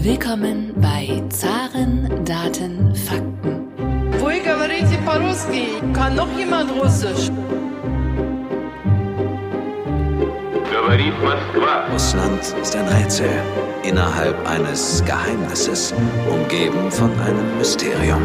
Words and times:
Willkommen 0.00 0.72
bei 0.80 1.22
Zaren, 1.28 2.24
Daten, 2.24 2.94
Fakten. 2.94 3.68
Вы 4.18 4.40
говорите 4.40 4.96
по-русски? 5.04 5.66
Kann 5.92 6.16
noch 6.16 6.34
jemand 6.38 6.70
Russisch? 6.72 7.30
Говорит 10.72 11.12
Москва. 11.22 11.92
Russland 11.92 12.40
ist 12.62 12.74
ein 12.74 12.88
Rätsel 12.88 13.28
innerhalb 13.82 14.34
eines 14.48 15.04
Geheimnisses, 15.04 15.92
umgeben 16.30 16.90
von 16.90 17.10
einem 17.20 17.58
Mysterium. 17.58 18.22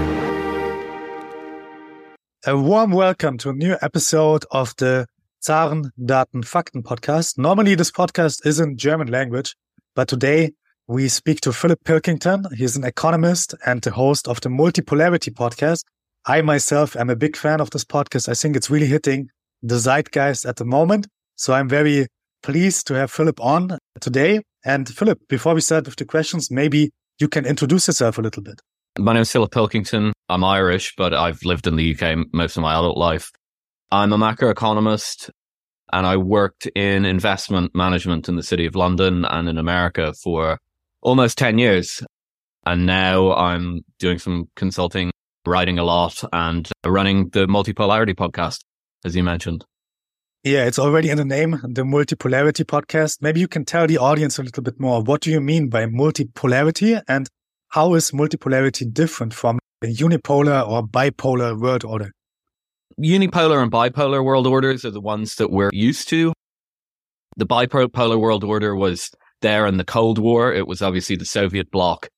A 2.45 2.53
warm 2.53 2.93
welcome 2.93 3.38
to 3.38 3.49
a 3.49 3.53
new 3.53 3.75
episode 3.81 4.45
of 4.51 4.73
the 4.79 5.05
Zaren 5.41 5.91
Daten 5.97 6.43
Fakten 6.43 6.83
podcast. 6.83 7.38
Normally 7.38 7.75
this 7.75 7.91
podcast 7.91 8.45
is 8.45 8.61
in 8.61 8.77
German 8.77 9.09
language, 9.09 9.55
but 9.95 10.07
today 10.07 10.53
we 10.88 11.08
speak 11.08 11.40
to 11.40 11.52
Philip 11.52 11.82
Pilkington. 11.84 12.44
He's 12.56 12.76
an 12.76 12.84
economist 12.84 13.54
and 13.66 13.82
the 13.82 13.90
host 13.90 14.28
of 14.28 14.40
the 14.40 14.48
Multipolarity 14.48 15.32
podcast. 15.32 15.82
I 16.27 16.42
myself 16.42 16.94
am 16.96 17.10
a 17.10 17.16
big 17.16 17.36
fan 17.36 17.60
of 17.60 17.70
this 17.70 17.84
podcast. 17.84 18.28
I 18.28 18.34
think 18.34 18.56
it's 18.56 18.70
really 18.70 18.86
hitting 18.86 19.28
the 19.62 19.78
zeitgeist 19.78 20.46
at 20.46 20.56
the 20.56 20.64
moment. 20.64 21.08
So 21.34 21.54
I'm 21.54 21.68
very 21.68 22.06
pleased 22.42 22.86
to 22.86 22.94
have 22.94 23.10
Philip 23.10 23.41
on 23.41 23.78
today. 24.00 24.42
And 24.64 24.88
Philip, 24.88 25.18
before 25.28 25.54
we 25.54 25.60
start 25.60 25.86
with 25.86 25.96
the 25.96 26.04
questions, 26.04 26.50
maybe 26.50 26.91
you 27.18 27.28
can 27.28 27.46
introduce 27.46 27.88
yourself 27.88 28.18
a 28.18 28.22
little 28.22 28.42
bit. 28.42 28.60
My 28.98 29.12
name 29.12 29.22
is 29.22 29.32
Philip 29.32 29.50
Pilkington. 29.50 30.12
I'm 30.28 30.44
Irish, 30.44 30.94
but 30.96 31.12
I've 31.12 31.42
lived 31.44 31.66
in 31.66 31.77
the 31.77 31.96
UK 31.96 32.32
most 32.32 32.56
of 32.56 32.62
my 32.62 32.74
adult 32.78 32.96
life. 32.96 33.32
I'm 33.91 34.12
a 34.12 34.18
macroeconomist 34.18 35.30
and 35.92 36.06
I 36.06 36.16
worked 36.16 36.66
in 36.74 37.05
investment 37.05 37.74
management 37.74 38.28
in 38.28 38.36
the 38.36 38.42
city 38.42 38.66
of 38.66 38.77
London 38.77 39.24
and 39.24 39.48
in 39.48 39.58
America 39.58 40.12
for 40.14 40.58
almost 41.06 41.38
10 41.38 41.59
years. 41.59 42.02
And 42.66 42.84
now 42.84 43.33
I'm 43.33 43.83
doing 44.01 44.19
some 44.19 44.48
consulting, 44.56 45.12
writing 45.47 45.78
a 45.78 45.84
lot 45.84 46.22
and 46.33 46.69
running 46.84 47.28
the 47.28 47.47
multipolarity 47.47 48.14
podcast, 48.14 48.58
as 49.05 49.14
you 49.14 49.22
mentioned. 49.22 49.64
Yeah, 50.42 50.64
it's 50.67 50.78
already 50.78 51.11
in 51.11 51.17
the 51.17 51.25
name, 51.25 51.53
the 51.62 51.83
multipolarity 51.83 52.64
podcast. 52.64 53.19
Maybe 53.20 53.41
you 53.41 53.48
can 53.48 53.64
tell 53.64 53.86
the 53.86 53.98
audience 53.98 54.39
a 54.39 54.42
little 54.42 54.62
bit 54.64 54.80
more. 54.80 55.00
What 55.03 55.20
do 55.20 55.30
you 55.30 55.41
mean 55.41 55.69
by 55.69 55.86
multipolarity 55.86 57.00
and 57.08 57.28
how 57.69 57.95
is 57.95 58.11
multipolarity 58.11 58.92
different 58.92 59.33
from 59.33 59.61
a 59.83 59.86
unipolar 59.86 60.69
or 60.69 60.83
bipolar 60.83 61.58
world 61.58 61.84
order? 61.84 62.11
Unipolar 63.00 63.62
and 63.62 63.70
bipolar 63.70 64.25
world 64.25 64.47
orders 64.47 64.84
are 64.84 64.91
the 64.91 65.00
ones 65.00 65.36
that 65.36 65.50
we're 65.50 65.70
used 65.73 66.08
to. 66.08 66.33
The 67.36 67.47
bipolar 67.47 68.19
world 68.19 68.42
order 68.42 68.75
was 68.75 69.11
there 69.42 69.67
in 69.67 69.77
the 69.77 69.84
Cold 69.84 70.19
War. 70.19 70.53
It 70.53 70.67
was 70.67 70.83
obviously 70.83 71.17
the 71.17 71.25
Soviet 71.25 71.70
bloc 71.70 72.09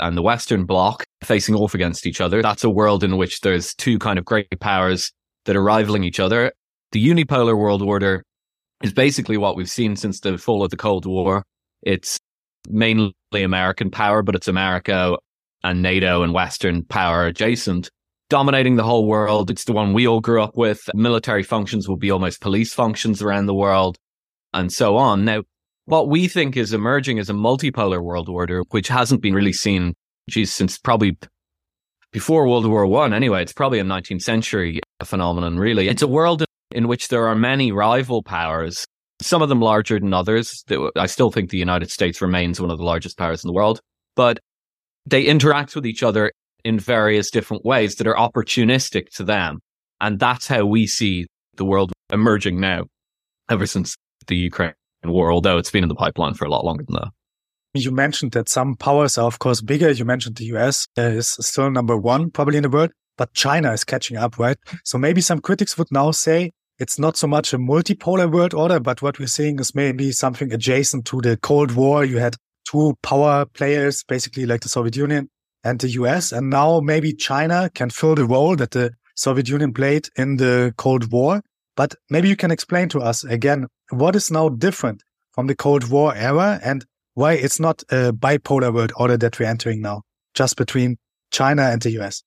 and 0.00 0.16
the 0.16 0.22
Western 0.22 0.64
bloc 0.64 1.04
facing 1.22 1.54
off 1.54 1.74
against 1.74 2.06
each 2.06 2.20
other. 2.20 2.42
That's 2.42 2.64
a 2.64 2.70
world 2.70 3.04
in 3.04 3.16
which 3.16 3.40
there's 3.40 3.74
two 3.74 3.98
kind 3.98 4.18
of 4.18 4.24
great 4.24 4.48
powers 4.60 5.12
that 5.44 5.56
are 5.56 5.62
rivaling 5.62 6.04
each 6.04 6.20
other. 6.20 6.52
The 6.92 7.06
unipolar 7.06 7.56
world 7.56 7.82
order 7.82 8.24
is 8.82 8.92
basically 8.92 9.36
what 9.36 9.56
we've 9.56 9.70
seen 9.70 9.96
since 9.96 10.20
the 10.20 10.38
fall 10.38 10.64
of 10.64 10.70
the 10.70 10.76
Cold 10.76 11.06
War. 11.06 11.44
It's 11.82 12.18
mainly 12.68 13.14
American 13.32 13.90
power, 13.90 14.22
but 14.22 14.34
it's 14.34 14.48
America 14.48 15.16
and 15.62 15.82
NATO 15.82 16.22
and 16.22 16.34
Western 16.34 16.84
power 16.84 17.26
adjacent, 17.26 17.90
dominating 18.28 18.76
the 18.76 18.84
whole 18.84 19.06
world. 19.06 19.50
It's 19.50 19.64
the 19.64 19.72
one 19.72 19.92
we 19.92 20.06
all 20.06 20.20
grew 20.20 20.42
up 20.42 20.56
with. 20.56 20.88
Military 20.94 21.42
functions 21.42 21.88
will 21.88 21.96
be 21.96 22.10
almost 22.10 22.40
police 22.40 22.74
functions 22.74 23.22
around 23.22 23.46
the 23.46 23.54
world 23.54 23.96
and 24.52 24.72
so 24.72 24.96
on. 24.96 25.24
Now, 25.24 25.42
what 25.86 26.08
we 26.08 26.28
think 26.28 26.56
is 26.56 26.72
emerging 26.72 27.18
is 27.18 27.28
a 27.28 27.34
multipolar 27.34 28.02
world 28.02 28.28
order, 28.28 28.62
which 28.70 28.88
hasn't 28.88 29.20
been 29.20 29.34
really 29.34 29.52
seen, 29.52 29.94
geez, 30.30 30.52
since 30.52 30.78
probably 30.78 31.18
before 32.12 32.48
World 32.48 32.66
War 32.66 32.86
One. 32.86 33.12
Anyway, 33.12 33.42
it's 33.42 33.52
probably 33.52 33.78
a 33.78 33.84
19th 33.84 34.22
century 34.22 34.80
phenomenon, 35.02 35.58
really. 35.58 35.88
It's 35.88 36.02
a 36.02 36.08
world 36.08 36.44
in 36.70 36.88
which 36.88 37.08
there 37.08 37.26
are 37.26 37.34
many 37.34 37.72
rival 37.72 38.22
powers, 38.22 38.86
some 39.20 39.42
of 39.42 39.48
them 39.48 39.60
larger 39.60 40.00
than 40.00 40.14
others. 40.14 40.64
I 40.96 41.06
still 41.06 41.30
think 41.30 41.50
the 41.50 41.58
United 41.58 41.90
States 41.90 42.22
remains 42.22 42.60
one 42.60 42.70
of 42.70 42.78
the 42.78 42.84
largest 42.84 43.18
powers 43.18 43.44
in 43.44 43.48
the 43.48 43.54
world, 43.54 43.80
but 44.16 44.38
they 45.06 45.22
interact 45.22 45.74
with 45.74 45.86
each 45.86 46.02
other 46.02 46.32
in 46.64 46.78
various 46.78 47.30
different 47.30 47.64
ways 47.64 47.96
that 47.96 48.06
are 48.06 48.14
opportunistic 48.14 49.10
to 49.16 49.24
them. 49.24 49.58
And 50.00 50.18
that's 50.18 50.48
how 50.48 50.64
we 50.64 50.86
see 50.86 51.26
the 51.56 51.64
world 51.64 51.92
emerging 52.10 52.58
now, 52.58 52.84
ever 53.50 53.66
since 53.66 53.96
the 54.26 54.36
Ukraine 54.36 54.72
war, 55.10 55.32
although 55.32 55.58
it's 55.58 55.70
been 55.70 55.84
in 55.84 55.88
the 55.88 55.94
pipeline 55.94 56.34
for 56.34 56.44
a 56.44 56.50
lot 56.50 56.64
longer 56.64 56.84
than 56.84 56.94
that. 56.94 57.08
You 57.74 57.90
mentioned 57.90 58.32
that 58.32 58.48
some 58.48 58.76
powers 58.76 59.18
are, 59.18 59.26
of 59.26 59.40
course, 59.40 59.60
bigger. 59.60 59.90
You 59.90 60.04
mentioned 60.04 60.36
the 60.36 60.44
US 60.56 60.86
uh, 60.96 61.02
is 61.02 61.28
still 61.40 61.70
number 61.70 61.96
one, 61.96 62.30
probably 62.30 62.56
in 62.56 62.62
the 62.62 62.68
world, 62.68 62.92
but 63.18 63.32
China 63.34 63.72
is 63.72 63.82
catching 63.84 64.16
up, 64.16 64.38
right? 64.38 64.56
So 64.84 64.96
maybe 64.96 65.20
some 65.20 65.40
critics 65.40 65.76
would 65.76 65.90
now 65.90 66.12
say 66.12 66.52
it's 66.78 66.98
not 66.98 67.16
so 67.16 67.26
much 67.26 67.52
a 67.52 67.58
multipolar 67.58 68.30
world 68.30 68.54
order, 68.54 68.80
but 68.80 69.02
what 69.02 69.18
we're 69.18 69.26
seeing 69.26 69.58
is 69.58 69.74
maybe 69.74 70.12
something 70.12 70.52
adjacent 70.52 71.04
to 71.06 71.20
the 71.20 71.36
Cold 71.36 71.72
War. 71.72 72.04
You 72.04 72.18
had 72.18 72.36
two 72.64 72.96
power 73.02 73.44
players, 73.44 74.04
basically 74.04 74.46
like 74.46 74.60
the 74.60 74.68
Soviet 74.68 74.96
Union 74.96 75.28
and 75.62 75.80
the 75.80 75.88
US. 75.90 76.32
And 76.32 76.50
now 76.50 76.80
maybe 76.80 77.12
China 77.12 77.70
can 77.74 77.90
fill 77.90 78.14
the 78.14 78.24
role 78.24 78.56
that 78.56 78.72
the 78.72 78.92
Soviet 79.16 79.48
Union 79.48 79.72
played 79.72 80.08
in 80.16 80.36
the 80.36 80.74
Cold 80.76 81.12
War. 81.12 81.42
But 81.76 81.94
maybe 82.08 82.28
you 82.28 82.36
can 82.36 82.50
explain 82.50 82.88
to 82.90 83.00
us 83.00 83.24
again, 83.24 83.66
what 83.90 84.16
is 84.16 84.30
now 84.30 84.48
different 84.48 85.02
from 85.32 85.46
the 85.46 85.56
Cold 85.56 85.90
War 85.90 86.14
era 86.14 86.60
and 86.64 86.84
why 87.14 87.32
it's 87.32 87.60
not 87.60 87.82
a 87.90 88.12
bipolar 88.12 88.72
world 88.72 88.92
order 88.96 89.16
that 89.16 89.38
we're 89.38 89.46
entering 89.46 89.80
now, 89.80 90.02
just 90.34 90.56
between 90.56 90.96
China 91.30 91.62
and 91.62 91.82
the 91.82 91.90
US? 92.00 92.22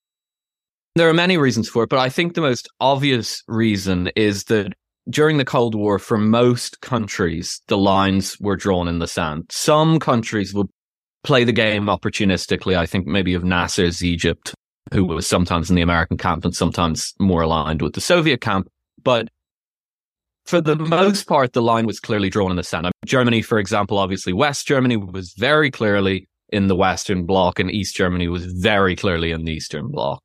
There 0.95 1.07
are 1.07 1.13
many 1.13 1.37
reasons 1.37 1.69
for 1.69 1.83
it, 1.83 1.89
but 1.89 1.99
I 1.99 2.09
think 2.09 2.33
the 2.33 2.41
most 2.41 2.67
obvious 2.79 3.43
reason 3.47 4.09
is 4.15 4.45
that 4.45 4.73
during 5.09 5.37
the 5.37 5.45
Cold 5.45 5.75
War, 5.75 5.99
for 5.99 6.17
most 6.17 6.81
countries, 6.81 7.61
the 7.67 7.77
lines 7.77 8.37
were 8.39 8.57
drawn 8.57 8.87
in 8.87 8.99
the 8.99 9.07
sand. 9.07 9.45
Some 9.49 9.99
countries 9.99 10.53
would 10.53 10.67
play 11.23 11.43
the 11.43 11.53
game 11.53 11.85
opportunistically. 11.85 12.75
I 12.75 12.85
think 12.85 13.05
maybe 13.05 13.33
of 13.33 13.43
Nasser's 13.43 14.03
Egypt, 14.03 14.53
who 14.93 15.05
was 15.05 15.27
sometimes 15.27 15.69
in 15.69 15.75
the 15.75 15.81
American 15.81 16.17
camp 16.17 16.43
and 16.43 16.55
sometimes 16.55 17.13
more 17.19 17.41
aligned 17.41 17.81
with 17.81 17.93
the 17.93 18.01
Soviet 18.01 18.41
camp. 18.41 18.67
But 19.03 19.29
for 20.47 20.61
the 20.61 20.75
most 20.75 21.27
part, 21.27 21.53
the 21.53 21.61
line 21.61 21.85
was 21.85 21.99
clearly 21.99 22.29
drawn 22.29 22.51
in 22.51 22.57
the 22.57 22.63
sand. 22.63 22.87
Germany, 23.05 23.41
for 23.41 23.59
example, 23.59 23.97
obviously 23.97 24.33
West 24.33 24.65
Germany 24.67 24.97
was 24.97 25.33
very 25.33 25.69
clearly 25.69 26.27
in 26.49 26.67
the 26.67 26.75
Western 26.75 27.25
bloc 27.25 27.59
and 27.59 27.69
East 27.69 27.95
Germany 27.95 28.27
was 28.27 28.45
very 28.45 28.95
clearly 28.95 29.31
in 29.31 29.43
the 29.43 29.51
Eastern 29.51 29.91
bloc. 29.91 30.21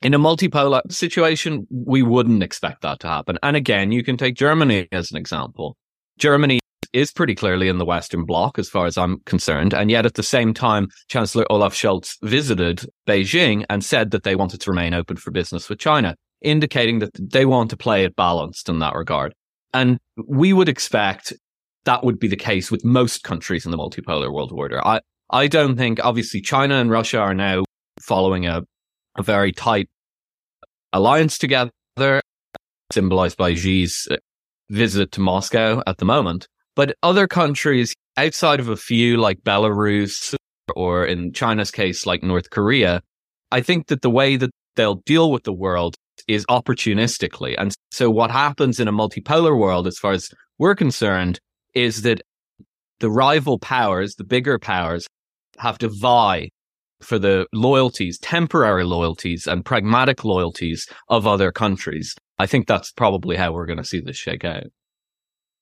In 0.00 0.14
a 0.14 0.18
multipolar 0.18 0.80
situation, 0.92 1.66
we 1.70 2.02
wouldn't 2.02 2.44
expect 2.44 2.82
that 2.82 3.00
to 3.00 3.08
happen. 3.08 3.36
And 3.42 3.56
again, 3.56 3.90
you 3.90 4.04
can 4.04 4.16
take 4.16 4.36
Germany 4.36 4.86
as 4.92 5.10
an 5.10 5.16
example. 5.16 5.76
Germany 6.18 6.60
is 6.92 7.10
pretty 7.10 7.34
clearly 7.34 7.68
in 7.68 7.78
the 7.78 7.84
Western 7.84 8.24
bloc, 8.24 8.58
as 8.58 8.68
far 8.68 8.86
as 8.86 8.96
I'm 8.96 9.20
concerned. 9.26 9.74
And 9.74 9.90
yet 9.90 10.06
at 10.06 10.14
the 10.14 10.22
same 10.22 10.54
time, 10.54 10.88
Chancellor 11.08 11.44
Olaf 11.50 11.74
Scholz 11.74 12.16
visited 12.22 12.88
Beijing 13.06 13.64
and 13.68 13.84
said 13.84 14.12
that 14.12 14.22
they 14.22 14.36
wanted 14.36 14.60
to 14.62 14.70
remain 14.70 14.94
open 14.94 15.16
for 15.16 15.32
business 15.32 15.68
with 15.68 15.80
China, 15.80 16.14
indicating 16.42 17.00
that 17.00 17.10
they 17.14 17.44
want 17.44 17.70
to 17.70 17.76
play 17.76 18.04
it 18.04 18.16
balanced 18.16 18.68
in 18.68 18.78
that 18.80 18.94
regard. 18.94 19.34
And 19.74 19.98
we 20.26 20.52
would 20.52 20.68
expect 20.68 21.32
that 21.84 22.04
would 22.04 22.18
be 22.18 22.28
the 22.28 22.36
case 22.36 22.70
with 22.70 22.84
most 22.84 23.22
countries 23.22 23.64
in 23.64 23.70
the 23.70 23.78
multipolar 23.78 24.32
world 24.32 24.52
order. 24.52 24.84
I, 24.86 25.00
I 25.30 25.46
don't 25.46 25.76
think, 25.76 26.04
obviously, 26.04 26.40
China 26.40 26.76
and 26.76 26.90
Russia 26.90 27.18
are 27.18 27.34
now 27.34 27.64
following 28.00 28.46
a 28.46 28.62
a 29.18 29.22
very 29.22 29.52
tight 29.52 29.88
alliance 30.92 31.36
together, 31.36 32.22
symbolized 32.92 33.36
by 33.36 33.54
Xi's 33.54 34.08
visit 34.70 35.12
to 35.12 35.20
Moscow 35.20 35.82
at 35.86 35.98
the 35.98 36.04
moment. 36.04 36.46
But 36.76 36.96
other 37.02 37.26
countries 37.26 37.94
outside 38.16 38.60
of 38.60 38.68
a 38.68 38.76
few 38.76 39.16
like 39.16 39.40
Belarus 39.40 40.34
or 40.74 41.04
in 41.04 41.32
China's 41.32 41.70
case, 41.70 42.06
like 42.06 42.22
North 42.22 42.50
Korea, 42.50 43.02
I 43.50 43.60
think 43.60 43.88
that 43.88 44.02
the 44.02 44.10
way 44.10 44.36
that 44.36 44.50
they'll 44.76 45.02
deal 45.04 45.32
with 45.32 45.42
the 45.42 45.52
world 45.52 45.96
is 46.26 46.44
opportunistically. 46.46 47.54
And 47.58 47.74
so 47.90 48.10
what 48.10 48.30
happens 48.30 48.80
in 48.80 48.88
a 48.88 48.92
multipolar 48.92 49.58
world, 49.58 49.86
as 49.86 49.98
far 49.98 50.12
as 50.12 50.30
we're 50.58 50.74
concerned, 50.74 51.40
is 51.74 52.02
that 52.02 52.22
the 53.00 53.10
rival 53.10 53.58
powers, 53.58 54.14
the 54.16 54.24
bigger 54.24 54.58
powers, 54.58 55.06
have 55.58 55.78
to 55.78 55.88
vie 55.88 56.50
for 57.00 57.18
the 57.18 57.46
loyalties, 57.52 58.18
temporary 58.18 58.84
loyalties 58.84 59.46
and 59.46 59.64
pragmatic 59.64 60.24
loyalties 60.24 60.86
of 61.08 61.26
other 61.26 61.52
countries. 61.52 62.14
I 62.38 62.46
think 62.46 62.66
that's 62.66 62.92
probably 62.92 63.36
how 63.36 63.52
we're 63.52 63.66
going 63.66 63.78
to 63.78 63.84
see 63.84 64.00
this 64.00 64.16
shake 64.16 64.44
out. 64.44 64.64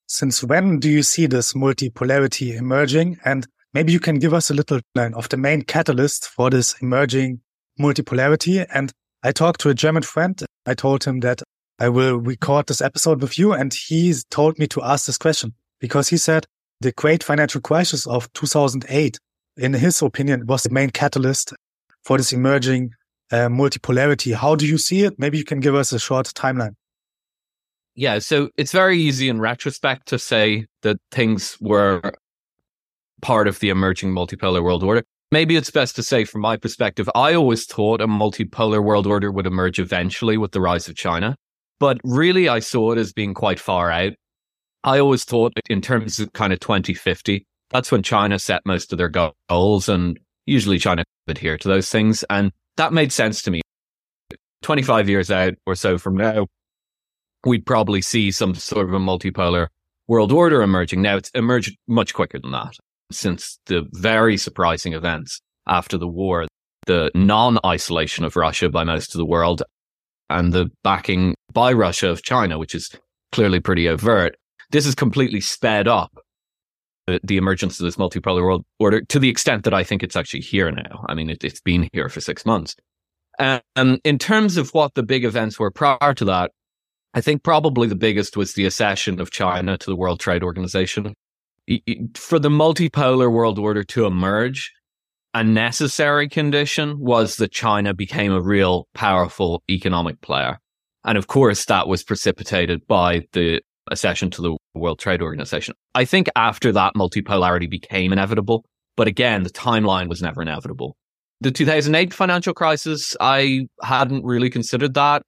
Since 0.07 0.43
when 0.43 0.79
do 0.79 0.89
you 0.89 1.03
see 1.03 1.25
this 1.27 1.53
multipolarity 1.53 2.57
emerging? 2.57 3.19
And 3.25 3.45
maybe 3.73 3.91
you 3.91 3.99
can 3.99 4.19
give 4.19 4.33
us 4.33 4.49
a 4.49 4.53
little 4.53 4.79
line 4.95 5.13
of 5.13 5.29
the 5.29 5.37
main 5.37 5.63
catalyst 5.63 6.27
for 6.27 6.49
this 6.49 6.75
emerging 6.81 7.41
multipolarity. 7.79 8.65
And 8.73 8.91
I 9.23 9.31
talked 9.31 9.61
to 9.61 9.69
a 9.69 9.73
German 9.73 10.03
friend. 10.03 10.41
I 10.65 10.73
told 10.73 11.03
him 11.03 11.21
that 11.21 11.41
I 11.79 11.89
will 11.89 12.17
record 12.17 12.67
this 12.67 12.81
episode 12.81 13.21
with 13.21 13.37
you. 13.37 13.53
And 13.53 13.73
he 13.73 14.13
told 14.29 14.57
me 14.59 14.67
to 14.67 14.81
ask 14.81 15.05
this 15.05 15.17
question 15.17 15.53
because 15.79 16.09
he 16.09 16.17
said 16.17 16.45
the 16.81 16.91
great 16.91 17.23
financial 17.23 17.61
crisis 17.61 18.05
of 18.07 18.31
2008 18.33 19.19
in 19.57 19.73
his 19.73 20.01
opinion, 20.01 20.45
was 20.45 20.63
the 20.63 20.69
main 20.69 20.89
catalyst 20.91 21.53
for 22.03 22.17
this 22.17 22.31
emerging 22.31 22.91
uh, 23.31 23.47
multipolarity. 23.47 24.33
How 24.33 24.55
do 24.55 24.67
you 24.67 24.77
see 24.77 25.03
it? 25.03 25.17
Maybe 25.17 25.37
you 25.37 25.43
can 25.43 25.59
give 25.59 25.75
us 25.75 25.91
a 25.91 25.99
short 25.99 26.27
timeline. 26.27 26.75
Yeah, 27.95 28.19
so 28.19 28.49
it's 28.57 28.71
very 28.71 28.99
easy 28.99 29.27
in 29.27 29.41
retrospect 29.41 30.07
to 30.09 30.19
say 30.19 30.67
that 30.83 30.97
things 31.11 31.57
were 31.59 32.13
part 33.21 33.47
of 33.47 33.59
the 33.59 33.69
emerging 33.69 34.13
multipolar 34.13 34.63
world 34.63 34.83
order. 34.83 35.03
Maybe 35.29 35.57
it's 35.57 35.71
best 35.71 35.97
to 35.97 36.03
say, 36.03 36.23
from 36.23 36.39
my 36.39 36.55
perspective, 36.55 37.09
I 37.13 37.33
always 37.33 37.65
thought 37.65 37.99
a 37.99 38.07
multipolar 38.07 38.81
world 38.81 39.05
order 39.05 39.29
would 39.29 39.45
emerge 39.45 39.77
eventually 39.77 40.37
with 40.37 40.53
the 40.53 40.61
rise 40.61 40.87
of 40.87 40.95
China. 40.95 41.35
But 41.79 41.97
really, 42.05 42.47
I 42.47 42.59
saw 42.59 42.93
it 42.93 42.97
as 42.97 43.11
being 43.11 43.33
quite 43.33 43.59
far 43.59 43.91
out. 43.91 44.13
I 44.85 44.99
always 44.99 45.25
thought 45.25 45.51
in 45.69 45.81
terms 45.81 46.19
of 46.19 46.31
kind 46.31 46.53
of 46.53 46.61
2050, 46.61 47.45
that's 47.71 47.91
when 47.91 48.03
China 48.03 48.39
set 48.39 48.61
most 48.65 48.93
of 48.93 48.97
their 48.97 49.09
goals. 49.49 49.89
And 49.89 50.17
usually 50.45 50.79
China 50.79 51.03
adhere 51.27 51.57
to 51.57 51.67
those 51.67 51.89
things. 51.91 52.23
And 52.29 52.53
that 52.77 52.93
made 52.93 53.11
sense 53.11 53.41
to 53.43 53.51
me. 53.51 53.61
25 54.61 55.09
years 55.09 55.29
out 55.29 55.55
or 55.65 55.75
so 55.75 55.97
from 55.97 56.15
now, 56.15 56.47
we'd 57.45 57.65
probably 57.65 58.01
see 58.01 58.31
some 58.31 58.55
sort 58.55 58.87
of 58.87 58.93
a 58.93 58.99
multipolar 58.99 59.67
world 60.07 60.31
order 60.31 60.61
emerging. 60.61 61.01
Now 61.01 61.17
it's 61.17 61.31
emerged 61.31 61.77
much 61.85 62.13
quicker 62.13 62.39
than 62.39 62.51
that 62.51 62.77
since 63.11 63.59
the 63.67 63.85
very 63.93 64.37
surprising 64.37 64.93
events 64.93 65.41
after 65.67 65.97
the 65.97 66.07
war, 66.07 66.47
the 66.85 67.11
non-isolation 67.15 68.25
of 68.25 68.35
Russia 68.35 68.69
by 68.69 68.83
most 68.83 69.13
of 69.13 69.19
the 69.19 69.25
world 69.25 69.63
and 70.29 70.53
the 70.53 70.69
backing 70.83 71.35
by 71.53 71.71
Russia 71.73 72.09
of 72.09 72.23
China, 72.23 72.57
which 72.57 72.75
is 72.75 72.91
clearly 73.31 73.59
pretty 73.59 73.87
overt. 73.87 74.35
This 74.71 74.85
has 74.85 74.95
completely 74.95 75.41
sped 75.41 75.87
up 75.87 76.17
the 77.23 77.37
emergence 77.37 77.79
of 77.79 77.85
this 77.85 77.95
multipolar 77.95 78.43
world 78.43 78.65
order 78.79 79.01
to 79.01 79.19
the 79.19 79.29
extent 79.29 79.63
that 79.63 79.73
I 79.73 79.83
think 79.83 80.03
it's 80.03 80.15
actually 80.15 80.41
here 80.41 80.71
now. 80.71 81.05
I 81.07 81.13
mean, 81.13 81.29
it, 81.29 81.41
has 81.41 81.61
been 81.61 81.87
here 81.93 82.09
for 82.09 82.19
six 82.19 82.45
months. 82.45 82.75
And 83.39 83.61
um, 83.75 83.99
in 84.03 84.17
terms 84.17 84.57
of 84.57 84.73
what 84.73 84.93
the 84.95 85.03
big 85.03 85.23
events 85.23 85.59
were 85.59 85.71
prior 85.71 86.13
to 86.15 86.25
that, 86.25 86.51
I 87.13 87.21
think 87.21 87.43
probably 87.43 87.87
the 87.87 87.95
biggest 87.95 88.35
was 88.35 88.53
the 88.53 88.65
accession 88.65 89.21
of 89.21 89.31
China 89.31 89.77
to 89.77 89.89
the 89.89 89.95
World 89.95 90.19
Trade 90.19 90.43
Organization. 90.43 91.13
For 92.15 92.39
the 92.39 92.49
multipolar 92.49 93.31
world 93.31 93.59
order 93.59 93.83
to 93.83 94.05
emerge, 94.05 94.71
a 95.33 95.43
necessary 95.43 96.29
condition 96.29 96.97
was 96.99 97.35
that 97.35 97.51
China 97.51 97.93
became 97.93 98.31
a 98.31 98.41
real 98.41 98.87
powerful 98.93 99.61
economic 99.69 100.21
player. 100.21 100.59
And 101.03 101.17
of 101.17 101.27
course, 101.27 101.65
that 101.65 101.87
was 101.87 102.03
precipitated 102.03 102.87
by 102.87 103.27
the 103.33 103.61
accession 103.91 104.29
to 104.31 104.41
the 104.41 104.57
World 104.75 104.99
Trade 104.99 105.21
Organization. 105.21 105.75
I 105.93 106.05
think 106.05 106.27
after 106.35 106.71
that, 106.71 106.93
multipolarity 106.95 107.69
became 107.69 108.13
inevitable. 108.13 108.65
But 108.95 109.07
again, 109.07 109.43
the 109.43 109.49
timeline 109.49 110.09
was 110.09 110.21
never 110.21 110.41
inevitable. 110.41 110.97
The 111.41 111.51
2008 111.51 112.13
financial 112.13 112.53
crisis, 112.53 113.15
I 113.19 113.67
hadn't 113.83 114.25
really 114.25 114.49
considered 114.49 114.95
that. 114.95 115.21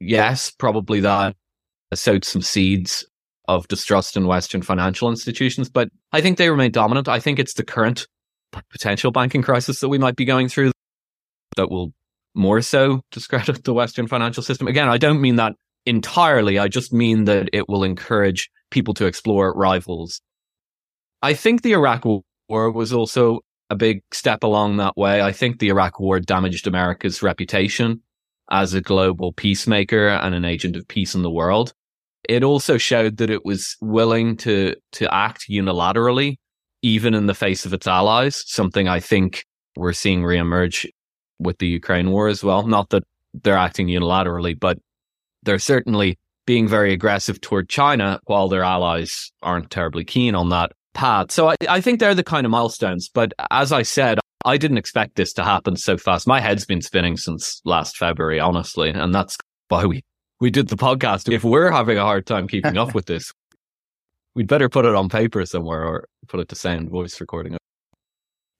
Yes, 0.00 0.50
probably 0.50 1.00
that 1.00 1.36
sowed 1.94 2.24
some 2.24 2.42
seeds 2.42 3.06
of 3.48 3.68
distrust 3.68 4.16
in 4.16 4.26
Western 4.26 4.62
financial 4.62 5.08
institutions, 5.08 5.68
but 5.68 5.88
I 6.12 6.20
think 6.20 6.38
they 6.38 6.50
remain 6.50 6.72
dominant. 6.72 7.08
I 7.08 7.20
think 7.20 7.38
it's 7.38 7.54
the 7.54 7.64
current 7.64 8.06
potential 8.70 9.10
banking 9.10 9.42
crisis 9.42 9.80
that 9.80 9.88
we 9.88 9.98
might 9.98 10.16
be 10.16 10.24
going 10.24 10.48
through 10.48 10.72
that 11.56 11.70
will 11.70 11.92
more 12.34 12.60
so 12.60 13.00
discredit 13.10 13.64
the 13.64 13.74
Western 13.74 14.06
financial 14.06 14.42
system. 14.42 14.68
Again, 14.68 14.88
I 14.88 14.98
don't 14.98 15.20
mean 15.20 15.36
that 15.36 15.54
entirely. 15.86 16.58
I 16.58 16.68
just 16.68 16.92
mean 16.92 17.24
that 17.24 17.48
it 17.52 17.68
will 17.68 17.84
encourage 17.84 18.50
people 18.70 18.94
to 18.94 19.06
explore 19.06 19.54
rivals. 19.54 20.20
I 21.22 21.34
think 21.34 21.62
the 21.62 21.72
Iraq 21.72 22.04
War 22.48 22.70
was 22.70 22.92
also 22.92 23.40
a 23.70 23.76
big 23.76 24.02
step 24.12 24.42
along 24.42 24.76
that 24.76 24.96
way. 24.96 25.22
I 25.22 25.32
think 25.32 25.58
the 25.58 25.68
Iraq 25.68 25.98
War 25.98 26.20
damaged 26.20 26.66
America's 26.66 27.22
reputation 27.22 28.02
as 28.50 28.74
a 28.74 28.80
global 28.80 29.32
peacemaker 29.32 30.08
and 30.08 30.34
an 30.34 30.44
agent 30.44 30.76
of 30.76 30.86
peace 30.86 31.14
in 31.14 31.22
the 31.22 31.30
world. 31.30 31.72
It 32.28 32.42
also 32.42 32.78
showed 32.78 33.18
that 33.18 33.30
it 33.30 33.44
was 33.44 33.76
willing 33.80 34.36
to, 34.38 34.74
to 34.92 35.14
act 35.14 35.46
unilaterally, 35.50 36.36
even 36.82 37.14
in 37.14 37.26
the 37.26 37.34
face 37.34 37.66
of 37.66 37.72
its 37.72 37.86
allies, 37.86 38.42
something 38.46 38.88
I 38.88 39.00
think 39.00 39.44
we're 39.76 39.92
seeing 39.92 40.22
reemerge 40.22 40.88
with 41.38 41.58
the 41.58 41.66
Ukraine 41.66 42.10
war 42.10 42.28
as 42.28 42.42
well. 42.42 42.66
Not 42.66 42.90
that 42.90 43.04
they're 43.42 43.56
acting 43.56 43.88
unilaterally, 43.88 44.58
but 44.58 44.78
they're 45.42 45.58
certainly 45.58 46.18
being 46.46 46.68
very 46.68 46.92
aggressive 46.92 47.40
toward 47.40 47.68
China 47.68 48.20
while 48.24 48.48
their 48.48 48.62
allies 48.62 49.30
aren't 49.42 49.70
terribly 49.70 50.04
keen 50.04 50.34
on 50.34 50.48
that 50.50 50.72
path. 50.94 51.30
So 51.30 51.48
I, 51.50 51.56
I 51.68 51.80
think 51.80 52.00
they're 52.00 52.14
the 52.14 52.24
kind 52.24 52.46
of 52.46 52.50
milestones. 52.50 53.08
But 53.12 53.32
as 53.50 53.72
I 53.72 53.82
said, 53.82 54.18
I 54.44 54.56
didn't 54.56 54.78
expect 54.78 55.16
this 55.16 55.32
to 55.34 55.44
happen 55.44 55.76
so 55.76 55.96
fast. 55.98 56.26
My 56.26 56.40
head's 56.40 56.64
been 56.64 56.80
spinning 56.80 57.16
since 57.16 57.60
last 57.64 57.96
February, 57.96 58.38
honestly. 58.38 58.90
And 58.90 59.14
that's 59.14 59.36
why 59.68 59.84
we, 59.86 60.04
we 60.40 60.50
did 60.50 60.68
the 60.68 60.76
podcast. 60.76 61.32
If 61.32 61.44
we're 61.44 61.70
having 61.70 61.98
a 61.98 62.02
hard 62.02 62.26
time 62.26 62.48
keeping 62.48 62.76
up 62.76 62.94
with 62.94 63.06
this, 63.06 63.32
we'd 64.34 64.48
better 64.48 64.68
put 64.68 64.84
it 64.84 64.94
on 64.94 65.08
paper 65.08 65.44
somewhere 65.46 65.84
or 65.84 66.08
put 66.28 66.40
it 66.40 66.48
to 66.48 66.54
sound 66.54 66.90
voice 66.90 67.20
recording. 67.20 67.56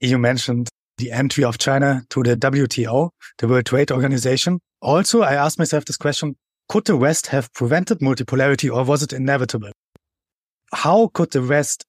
You 0.00 0.18
mentioned 0.18 0.68
the 0.98 1.12
entry 1.12 1.44
of 1.44 1.58
China 1.58 2.02
to 2.10 2.22
the 2.22 2.36
WTO, 2.36 3.10
the 3.38 3.48
World 3.48 3.66
Trade 3.66 3.90
Organization. 3.90 4.60
Also, 4.80 5.22
I 5.22 5.34
asked 5.34 5.58
myself 5.58 5.84
this 5.84 5.96
question 5.96 6.36
could 6.68 6.84
the 6.84 6.96
West 6.96 7.28
have 7.28 7.52
prevented 7.52 8.00
multipolarity 8.00 8.74
or 8.74 8.84
was 8.84 9.02
it 9.02 9.12
inevitable? 9.12 9.70
How 10.72 11.08
could 11.08 11.30
the 11.30 11.42
West 11.42 11.84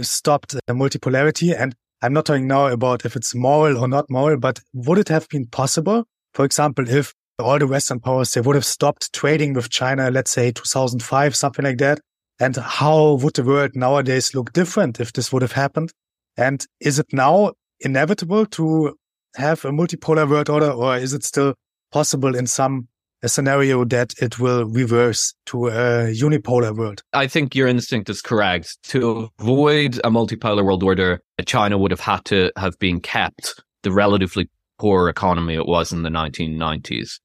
stop 0.00 0.46
the 0.46 0.60
multipolarity? 0.70 1.54
And 1.58 1.74
I'm 2.00 2.12
not 2.12 2.26
talking 2.26 2.46
now 2.46 2.66
about 2.66 3.04
if 3.04 3.14
it's 3.14 3.34
moral 3.34 3.76
or 3.76 3.88
not 3.88 4.08
moral, 4.08 4.38
but 4.38 4.60
would 4.72 4.98
it 4.98 5.08
have 5.08 5.28
been 5.28 5.46
possible? 5.46 6.04
For 6.32 6.44
example, 6.44 6.88
if 6.88 7.12
all 7.38 7.58
the 7.58 7.66
Western 7.66 8.00
powers, 8.00 8.32
they 8.32 8.40
would 8.40 8.54
have 8.54 8.64
stopped 8.64 9.12
trading 9.12 9.54
with 9.54 9.70
China, 9.70 10.10
let's 10.10 10.30
say 10.30 10.52
2005, 10.52 11.34
something 11.34 11.64
like 11.64 11.78
that. 11.78 12.00
And 12.40 12.56
how 12.56 13.14
would 13.14 13.34
the 13.34 13.44
world 13.44 13.72
nowadays 13.74 14.34
look 14.34 14.52
different 14.52 15.00
if 15.00 15.12
this 15.12 15.32
would 15.32 15.42
have 15.42 15.52
happened? 15.52 15.92
And 16.36 16.64
is 16.80 16.98
it 16.98 17.06
now 17.12 17.52
inevitable 17.80 18.46
to 18.46 18.96
have 19.36 19.64
a 19.64 19.70
multipolar 19.70 20.28
world 20.28 20.48
order 20.48 20.70
or 20.70 20.96
is 20.96 21.12
it 21.12 21.24
still 21.24 21.54
possible 21.92 22.34
in 22.34 22.46
some 22.46 22.88
scenario 23.28 23.84
that 23.84 24.12
it 24.20 24.38
will 24.38 24.64
reverse 24.66 25.34
to 25.46 25.68
a 25.68 26.12
unipolar 26.12 26.76
world. 26.76 27.02
I 27.12 27.26
think 27.26 27.54
your 27.54 27.68
instinct 27.68 28.10
is 28.10 28.20
correct. 28.20 28.76
To 28.84 29.30
avoid 29.38 30.00
a 30.04 30.10
multipolar 30.10 30.64
world 30.64 30.82
order, 30.82 31.20
China 31.46 31.78
would 31.78 31.90
have 31.90 32.00
had 32.00 32.24
to 32.26 32.52
have 32.56 32.78
been 32.78 33.00
kept 33.00 33.62
the 33.82 33.92
relatively 33.92 34.50
poor 34.78 35.08
economy 35.08 35.54
it 35.54 35.66
was 35.66 35.92
in 35.92 36.02
the 36.02 36.10
1990s. 36.10 37.20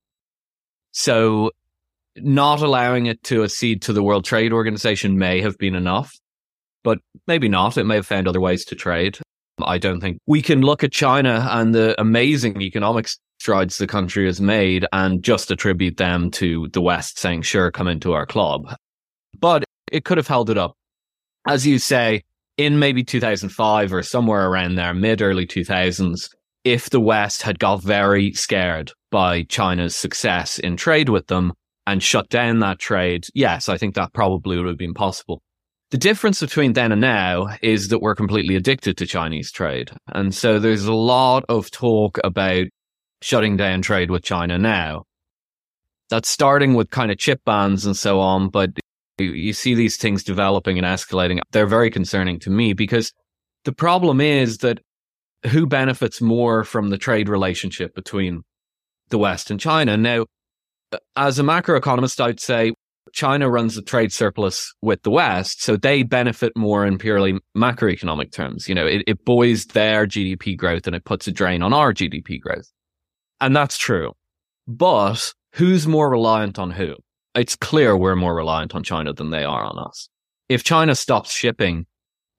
So 0.99 1.51
not 2.17 2.59
allowing 2.59 3.05
it 3.05 3.23
to 3.23 3.45
accede 3.45 3.81
to 3.83 3.93
the 3.93 4.03
World 4.03 4.25
Trade 4.25 4.51
Organization 4.51 5.17
may 5.17 5.39
have 5.39 5.57
been 5.57 5.73
enough, 5.73 6.13
but 6.83 6.99
maybe 7.25 7.47
not. 7.47 7.77
It 7.77 7.85
may 7.85 7.95
have 7.95 8.05
found 8.05 8.27
other 8.27 8.41
ways 8.41 8.65
to 8.65 8.75
trade. 8.75 9.17
I 9.61 9.77
don't 9.77 10.01
think 10.01 10.19
we 10.27 10.41
can 10.41 10.61
look 10.61 10.83
at 10.83 10.91
China 10.91 11.47
and 11.51 11.73
the 11.73 11.95
amazing 12.01 12.61
economic 12.61 13.07
strides 13.39 13.77
the 13.77 13.87
country 13.87 14.25
has 14.25 14.41
made 14.41 14.85
and 14.91 15.23
just 15.23 15.49
attribute 15.51 15.95
them 15.95 16.31
to 16.31 16.67
the 16.73 16.81
West 16.81 17.17
saying, 17.17 17.43
sure, 17.43 17.71
come 17.71 17.87
into 17.87 18.11
our 18.11 18.25
club. 18.25 18.75
But 19.39 19.63
it 19.93 20.03
could 20.03 20.17
have 20.17 20.27
held 20.27 20.49
it 20.49 20.57
up. 20.57 20.75
As 21.47 21.65
you 21.65 21.79
say, 21.79 22.23
in 22.57 22.77
maybe 22.77 23.05
2005 23.05 23.93
or 23.93 24.03
somewhere 24.03 24.49
around 24.49 24.75
there, 24.75 24.93
mid 24.93 25.21
early 25.21 25.47
2000s, 25.47 26.27
if 26.63 26.89
the 26.89 26.99
West 26.99 27.41
had 27.41 27.59
got 27.59 27.81
very 27.81 28.33
scared 28.33 28.91
by 29.11 29.43
China's 29.43 29.95
success 29.95 30.59
in 30.59 30.77
trade 30.77 31.09
with 31.09 31.27
them 31.27 31.53
and 31.87 32.03
shut 32.03 32.29
down 32.29 32.59
that 32.59 32.79
trade, 32.79 33.25
yes, 33.33 33.69
I 33.69 33.77
think 33.77 33.95
that 33.95 34.13
probably 34.13 34.57
would 34.57 34.67
have 34.67 34.77
been 34.77 34.93
possible. 34.93 35.41
The 35.91 35.97
difference 35.97 36.39
between 36.39 36.73
then 36.73 36.91
and 36.91 37.01
now 37.01 37.57
is 37.63 37.87
that 37.87 37.99
we're 37.99 38.13
completely 38.13 38.55
addicted 38.55 38.97
to 38.97 39.07
Chinese 39.07 39.51
trade. 39.51 39.89
And 40.13 40.35
so 40.35 40.59
there's 40.59 40.85
a 40.85 40.93
lot 40.93 41.45
of 41.49 41.71
talk 41.71 42.19
about 42.23 42.65
shutting 43.21 43.57
down 43.57 43.81
trade 43.81 44.11
with 44.11 44.23
China 44.23 44.59
now. 44.59 45.05
That's 46.11 46.29
starting 46.29 46.75
with 46.75 46.91
kind 46.91 47.11
of 47.11 47.17
chip 47.17 47.41
bans 47.43 47.85
and 47.85 47.97
so 47.97 48.19
on, 48.19 48.49
but 48.49 48.71
you 49.17 49.53
see 49.53 49.75
these 49.75 49.97
things 49.97 50.23
developing 50.23 50.77
and 50.77 50.85
escalating. 50.85 51.39
They're 51.51 51.67
very 51.67 51.89
concerning 51.89 52.39
to 52.41 52.49
me 52.49 52.73
because 52.73 53.11
the 53.65 53.73
problem 53.73 54.21
is 54.21 54.59
that 54.59 54.79
who 55.47 55.65
benefits 55.65 56.21
more 56.21 56.63
from 56.63 56.89
the 56.89 56.97
trade 56.97 57.29
relationship 57.29 57.95
between 57.95 58.43
the 59.09 59.17
West 59.17 59.51
and 59.51 59.59
China? 59.59 59.97
Now, 59.97 60.25
uh, 60.91 60.97
as 61.15 61.39
a 61.39 61.43
macroeconomist, 61.43 62.19
I'd 62.19 62.39
say 62.39 62.73
China 63.13 63.49
runs 63.49 63.77
a 63.77 63.81
trade 63.81 64.11
surplus 64.11 64.73
with 64.81 65.01
the 65.03 65.11
West, 65.11 65.61
so 65.61 65.75
they 65.75 66.03
benefit 66.03 66.53
more 66.55 66.85
in 66.85 66.97
purely 66.97 67.39
macroeconomic 67.57 68.31
terms. 68.31 68.67
You 68.67 68.75
know, 68.75 68.85
it, 68.85 69.03
it 69.07 69.25
buoys 69.25 69.65
their 69.67 70.05
GDP 70.05 70.57
growth 70.57 70.87
and 70.87 70.95
it 70.95 71.05
puts 71.05 71.27
a 71.27 71.31
drain 71.31 71.63
on 71.63 71.73
our 71.73 71.93
GDP 71.93 72.39
growth. 72.39 72.71
And 73.41 73.55
that's 73.55 73.77
true. 73.77 74.13
But 74.67 75.33
who's 75.53 75.87
more 75.87 76.09
reliant 76.09 76.59
on 76.59 76.71
who? 76.71 76.95
It's 77.35 77.55
clear 77.55 77.95
we're 77.95 78.15
more 78.15 78.35
reliant 78.35 78.75
on 78.75 78.83
China 78.83 79.13
than 79.13 79.29
they 79.29 79.43
are 79.43 79.63
on 79.63 79.79
us. 79.79 80.09
If 80.49 80.63
China 80.63 80.95
stops 80.95 81.31
shipping 81.31 81.85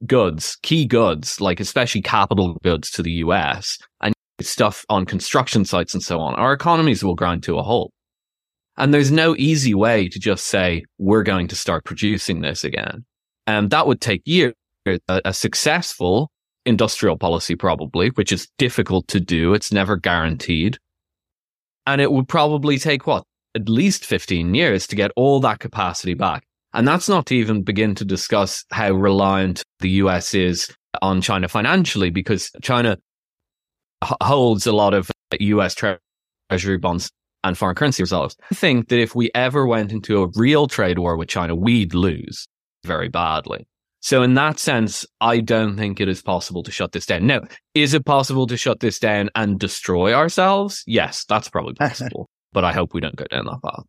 goods, 0.07 0.57
key 0.63 0.87
goods, 0.87 1.41
like 1.41 1.61
especially 1.61 2.03
capital 2.03 2.59
goods 2.63 2.91
to 2.93 3.03
the 3.03 3.13
US 3.13 3.79
and 4.01 4.15
stuff 4.41 4.85
on 4.89 5.05
construction 5.05 5.65
sites 5.65 5.95
and 5.95 6.03
so 6.03 6.21
on, 6.21 6.35
our 6.35 6.53
economies 6.53 7.05
will 7.05 7.15
grind 7.15 7.43
to 7.45 7.59
a 7.59 7.63
halt. 7.63 7.93
And 8.77 8.95
there's 8.95 9.11
no 9.11 9.37
easy 9.37 9.75
way 9.75 10.09
to 10.09 10.19
just 10.19 10.47
say, 10.47 10.85
we're 10.99 11.23
going 11.23 11.49
to 11.49 11.57
start 11.57 11.85
producing 11.85 12.41
this 12.41 12.65
again. 12.65 13.05
And 13.47 13.71
that 13.71 13.87
would 13.87 14.01
take 14.01 14.23
years. 14.25 14.55
A, 14.87 14.99
a 15.27 15.35
successful 15.35 16.31
industrial 16.65 17.19
policy, 17.19 17.55
probably, 17.55 18.09
which 18.11 18.33
is 18.33 18.49
difficult 18.57 19.07
to 19.09 19.21
do. 19.21 19.53
It's 19.53 19.71
never 19.71 19.97
guaranteed. 19.97 20.79
And 21.87 22.01
it 22.01 22.11
would 22.11 22.29
probably 22.29 22.79
take 22.79 23.07
what? 23.07 23.25
At 23.55 23.69
least 23.69 24.07
15 24.07 24.55
years 24.55 24.87
to 24.87 24.97
get 24.97 25.11
all 25.17 25.41
that 25.41 25.59
capacity 25.59 26.15
back. 26.15 26.45
And 26.73 26.87
that's 26.87 27.09
not 27.09 27.27
to 27.27 27.35
even 27.35 27.63
begin 27.63 27.95
to 27.97 28.05
discuss 28.05 28.65
how 28.71 28.93
reliant 28.93 29.63
the 29.81 29.91
US 29.91 30.35
is 30.35 30.73
on 31.03 31.21
China 31.21 31.49
financially, 31.49 32.11
because 32.11 32.51
China 32.63 32.97
h- 34.05 34.13
holds 34.23 34.67
a 34.67 34.73
lot 34.73 34.95
of 34.95 35.11
US 35.39 35.75
tre- 35.75 35.99
treasury 36.49 36.79
bonds 36.79 37.11
and 37.43 37.57
foreign 37.57 37.75
currency 37.75 38.03
reserves. 38.03 38.37
I 38.51 38.55
think 38.55 38.89
that 38.89 39.01
if 39.01 39.15
we 39.15 39.31
ever 39.35 39.67
went 39.67 39.93
into 39.93 40.23
a 40.23 40.29
real 40.37 40.67
trade 40.67 40.99
war 40.99 41.17
with 41.17 41.29
China, 41.29 41.55
we'd 41.55 41.95
lose 41.95 42.47
very 42.85 43.09
badly. 43.09 43.67
So 44.03 44.23
in 44.23 44.35
that 44.35 44.59
sense, 44.59 45.05
I 45.21 45.41
don't 45.41 45.77
think 45.77 46.01
it 46.01 46.09
is 46.09 46.23
possible 46.23 46.63
to 46.63 46.71
shut 46.71 46.93
this 46.93 47.05
down. 47.05 47.27
Now, 47.27 47.43
is 47.75 47.93
it 47.95 48.07
possible 48.07 48.47
to 48.47 48.57
shut 48.57 48.81
this 48.81 48.99
down 48.99 49.29
and 49.35 49.59
destroy 49.59 50.15
ourselves? 50.15 50.83
Yes, 50.87 51.25
that's 51.29 51.49
probably 51.49 51.75
possible. 51.79 52.29
but 52.53 52.65
I 52.65 52.73
hope 52.73 52.95
we 52.95 53.01
don't 53.01 53.17
go 53.17 53.27
down 53.27 53.45
that 53.47 53.61
path. 53.63 53.85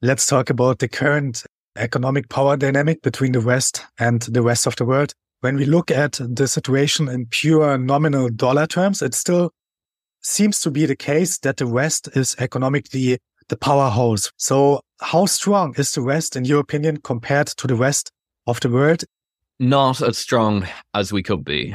Let's 0.00 0.26
talk 0.26 0.48
about 0.48 0.78
the 0.78 0.88
current 0.88 1.44
economic 1.78 2.28
power 2.28 2.56
dynamic 2.56 3.02
between 3.02 3.32
the 3.32 3.40
West 3.40 3.84
and 3.98 4.22
the 4.22 4.42
rest 4.42 4.66
of 4.66 4.76
the 4.76 4.84
world. 4.84 5.12
When 5.40 5.56
we 5.56 5.64
look 5.64 5.90
at 5.90 6.20
the 6.20 6.48
situation 6.48 7.08
in 7.08 7.26
pure 7.26 7.78
nominal 7.78 8.28
dollar 8.28 8.66
terms, 8.66 9.02
it 9.02 9.14
still 9.14 9.52
seems 10.20 10.60
to 10.60 10.70
be 10.70 10.86
the 10.86 10.96
case 10.96 11.38
that 11.38 11.58
the 11.58 11.66
West 11.66 12.08
is 12.16 12.34
economically 12.38 13.18
the 13.48 13.56
powerhouse. 13.56 14.32
So 14.36 14.80
how 15.00 15.26
strong 15.26 15.74
is 15.78 15.92
the 15.92 16.02
West, 16.02 16.36
in 16.36 16.44
your 16.44 16.60
opinion, 16.60 16.98
compared 16.98 17.48
to 17.48 17.66
the 17.66 17.74
rest 17.74 18.10
of 18.46 18.60
the 18.60 18.68
world? 18.68 19.04
Not 19.58 20.02
as 20.02 20.18
strong 20.18 20.66
as 20.94 21.12
we 21.12 21.22
could 21.22 21.44
be. 21.44 21.74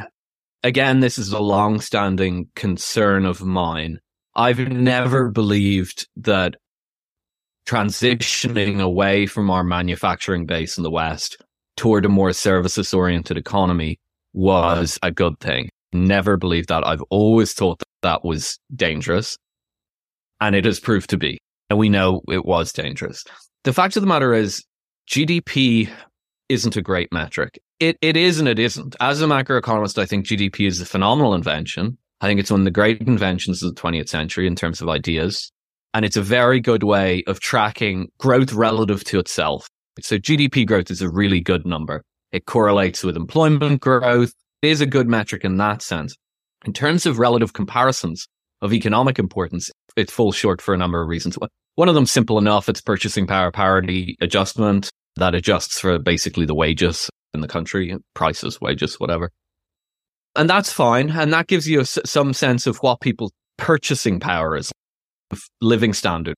Again, 0.63 1.01
this 1.01 1.17
is 1.17 1.33
a 1.33 1.39
long 1.39 1.81
standing 1.81 2.47
concern 2.55 3.25
of 3.25 3.43
mine. 3.43 3.99
I've 4.35 4.59
never 4.59 5.29
believed 5.29 6.07
that 6.15 6.55
transitioning 7.65 8.81
away 8.81 9.25
from 9.25 9.49
our 9.49 9.63
manufacturing 9.63 10.45
base 10.45 10.77
in 10.77 10.83
the 10.83 10.91
West 10.91 11.37
toward 11.77 12.05
a 12.05 12.09
more 12.09 12.33
services 12.33 12.93
oriented 12.93 13.37
economy 13.37 13.99
was 14.33 14.99
a 15.01 15.11
good 15.11 15.39
thing. 15.39 15.69
Never 15.93 16.37
believed 16.37 16.69
that. 16.69 16.85
I've 16.85 17.03
always 17.09 17.53
thought 17.53 17.79
that 17.79 17.87
that 18.01 18.25
was 18.25 18.59
dangerous. 18.75 19.37
And 20.41 20.55
it 20.55 20.65
has 20.65 20.79
proved 20.79 21.09
to 21.11 21.17
be. 21.17 21.39
And 21.69 21.79
we 21.79 21.89
know 21.89 22.21
it 22.29 22.45
was 22.45 22.73
dangerous. 22.73 23.23
The 23.63 23.73
fact 23.73 23.95
of 23.95 24.01
the 24.01 24.07
matter 24.07 24.33
is, 24.33 24.63
GDP 25.09 25.89
isn't 26.49 26.75
a 26.75 26.81
great 26.81 27.11
metric. 27.11 27.59
It, 27.79 27.97
it 28.01 28.17
is 28.17 28.39
and 28.39 28.47
it 28.47 28.59
isn't. 28.59 28.95
As 28.99 29.21
a 29.21 29.25
macroeconomist, 29.25 29.97
I 29.97 30.05
think 30.05 30.25
GDP 30.25 30.67
is 30.67 30.81
a 30.81 30.85
phenomenal 30.85 31.33
invention. 31.33 31.97
I 32.21 32.27
think 32.27 32.39
it's 32.39 32.51
one 32.51 32.61
of 32.61 32.65
the 32.65 32.71
great 32.71 33.01
inventions 33.01 33.63
of 33.63 33.73
the 33.73 33.81
20th 33.81 34.09
century 34.09 34.47
in 34.47 34.55
terms 34.55 34.81
of 34.81 34.89
ideas. 34.89 35.51
And 35.93 36.05
it's 36.05 36.17
a 36.17 36.21
very 36.21 36.59
good 36.59 36.83
way 36.83 37.23
of 37.27 37.39
tracking 37.39 38.09
growth 38.17 38.53
relative 38.53 39.03
to 39.05 39.19
itself. 39.19 39.67
So 40.01 40.17
GDP 40.17 40.65
growth 40.65 40.89
is 40.89 41.01
a 41.01 41.09
really 41.09 41.39
good 41.39 41.65
number. 41.65 42.03
It 42.31 42.45
correlates 42.45 43.03
with 43.03 43.15
employment 43.15 43.81
growth. 43.81 44.33
It 44.63 44.69
is 44.69 44.81
a 44.81 44.87
good 44.87 45.07
metric 45.07 45.43
in 45.43 45.57
that 45.57 45.81
sense. 45.81 46.15
In 46.65 46.73
terms 46.73 47.05
of 47.05 47.19
relative 47.19 47.53
comparisons 47.53 48.27
of 48.61 48.73
economic 48.73 49.19
importance, 49.19 49.69
it 49.95 50.09
falls 50.09 50.35
short 50.35 50.61
for 50.61 50.73
a 50.73 50.77
number 50.77 51.01
of 51.01 51.07
reasons. 51.07 51.37
One 51.75 51.89
of 51.89 51.95
them 51.95 52.05
simple 52.05 52.37
enough. 52.37 52.69
It's 52.69 52.81
purchasing 52.81 53.27
power 53.27 53.51
parity 53.51 54.15
adjustment 54.21 54.89
that 55.17 55.35
adjusts 55.35 55.79
for 55.79 55.99
basically 55.99 56.45
the 56.45 56.55
wages 56.55 57.09
in 57.33 57.41
the 57.41 57.47
country, 57.47 57.95
prices, 58.13 58.59
wages, 58.59 58.99
whatever. 58.99 59.31
And 60.35 60.49
that's 60.49 60.71
fine. 60.71 61.11
And 61.11 61.31
that 61.33 61.47
gives 61.47 61.67
you 61.67 61.83
some 61.83 62.33
sense 62.33 62.65
of 62.65 62.77
what 62.77 63.01
people's 63.01 63.31
purchasing 63.57 64.19
power 64.19 64.55
is, 64.55 64.71
living 65.61 65.93
standard. 65.93 66.35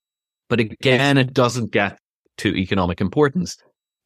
But 0.50 0.60
again, 0.60 1.18
it 1.18 1.34
doesn't 1.34 1.72
get 1.72 1.98
to 2.38 2.56
economic 2.56 3.01
importance. 3.01 3.58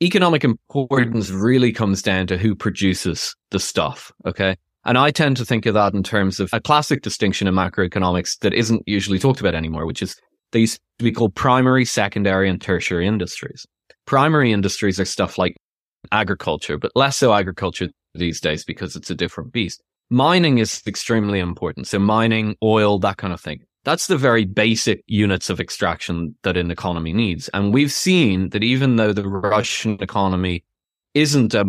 Economic 0.02 0.44
importance 0.44 1.30
really 1.30 1.74
comes 1.74 2.02
down 2.02 2.28
to 2.28 2.38
who 2.38 2.56
produces 2.56 3.36
the 3.52 3.60
stuff. 3.60 4.12
Okay. 4.26 4.56
And 4.86 4.98
I 4.98 5.12
tend 5.12 5.36
to 5.38 5.46
think 5.46 5.66
of 5.66 5.74
that 5.74 5.94
in 5.94 6.04
terms 6.04 6.40
of 6.40 6.50
a 6.54 6.62
classic 6.62 7.02
distinction 7.02 7.48
in 7.48 7.54
macroeconomics 7.54 8.40
that 8.40 8.54
isn't 8.54 8.82
usually 8.86 9.20
talked 9.20 9.42
about 9.42 9.56
anymore, 9.56 9.86
which 9.86 10.02
is 10.02 10.16
they 10.52 10.60
used 10.60 10.80
to 11.00 11.04
be 11.04 11.12
called 11.12 11.36
primary, 11.36 11.84
secondary, 11.86 12.50
and 12.50 12.62
tertiary 12.62 13.06
industries. 13.06 13.66
Primary 14.06 14.52
industries 14.54 15.00
are 15.00 15.06
stuff 15.06 15.38
like 15.38 15.56
agriculture, 16.12 16.78
but 16.78 16.92
less 16.96 17.18
so 17.18 17.34
agriculture 17.34 17.90
these 18.16 18.40
days 18.40 18.64
because 18.64 18.96
it's 18.96 19.10
a 19.10 19.16
different 19.16 19.52
beast. 19.52 19.82
Mining 20.10 20.58
is 20.58 20.82
extremely 20.88 21.40
important. 21.40 21.88
So 21.88 22.00
mining, 22.00 22.56
oil, 22.64 22.98
that 23.00 23.18
kind 23.18 23.34
of 23.34 23.42
thing. 23.42 23.60
That's 23.86 24.08
the 24.08 24.18
very 24.18 24.46
basic 24.46 25.04
units 25.08 25.50
of 25.50 25.60
extraction 25.60 26.36
that 26.44 26.58
an 26.58 26.70
economy 26.70 27.14
needs. 27.14 27.50
And 27.50 27.74
we've 27.74 27.92
seen 27.92 28.50
that 28.50 28.64
even 28.64 28.98
though 28.98 29.14
the 29.14 29.28
Russian 29.28 29.98
economy 30.02 30.66
isn't 31.14 31.54
a 31.54 31.66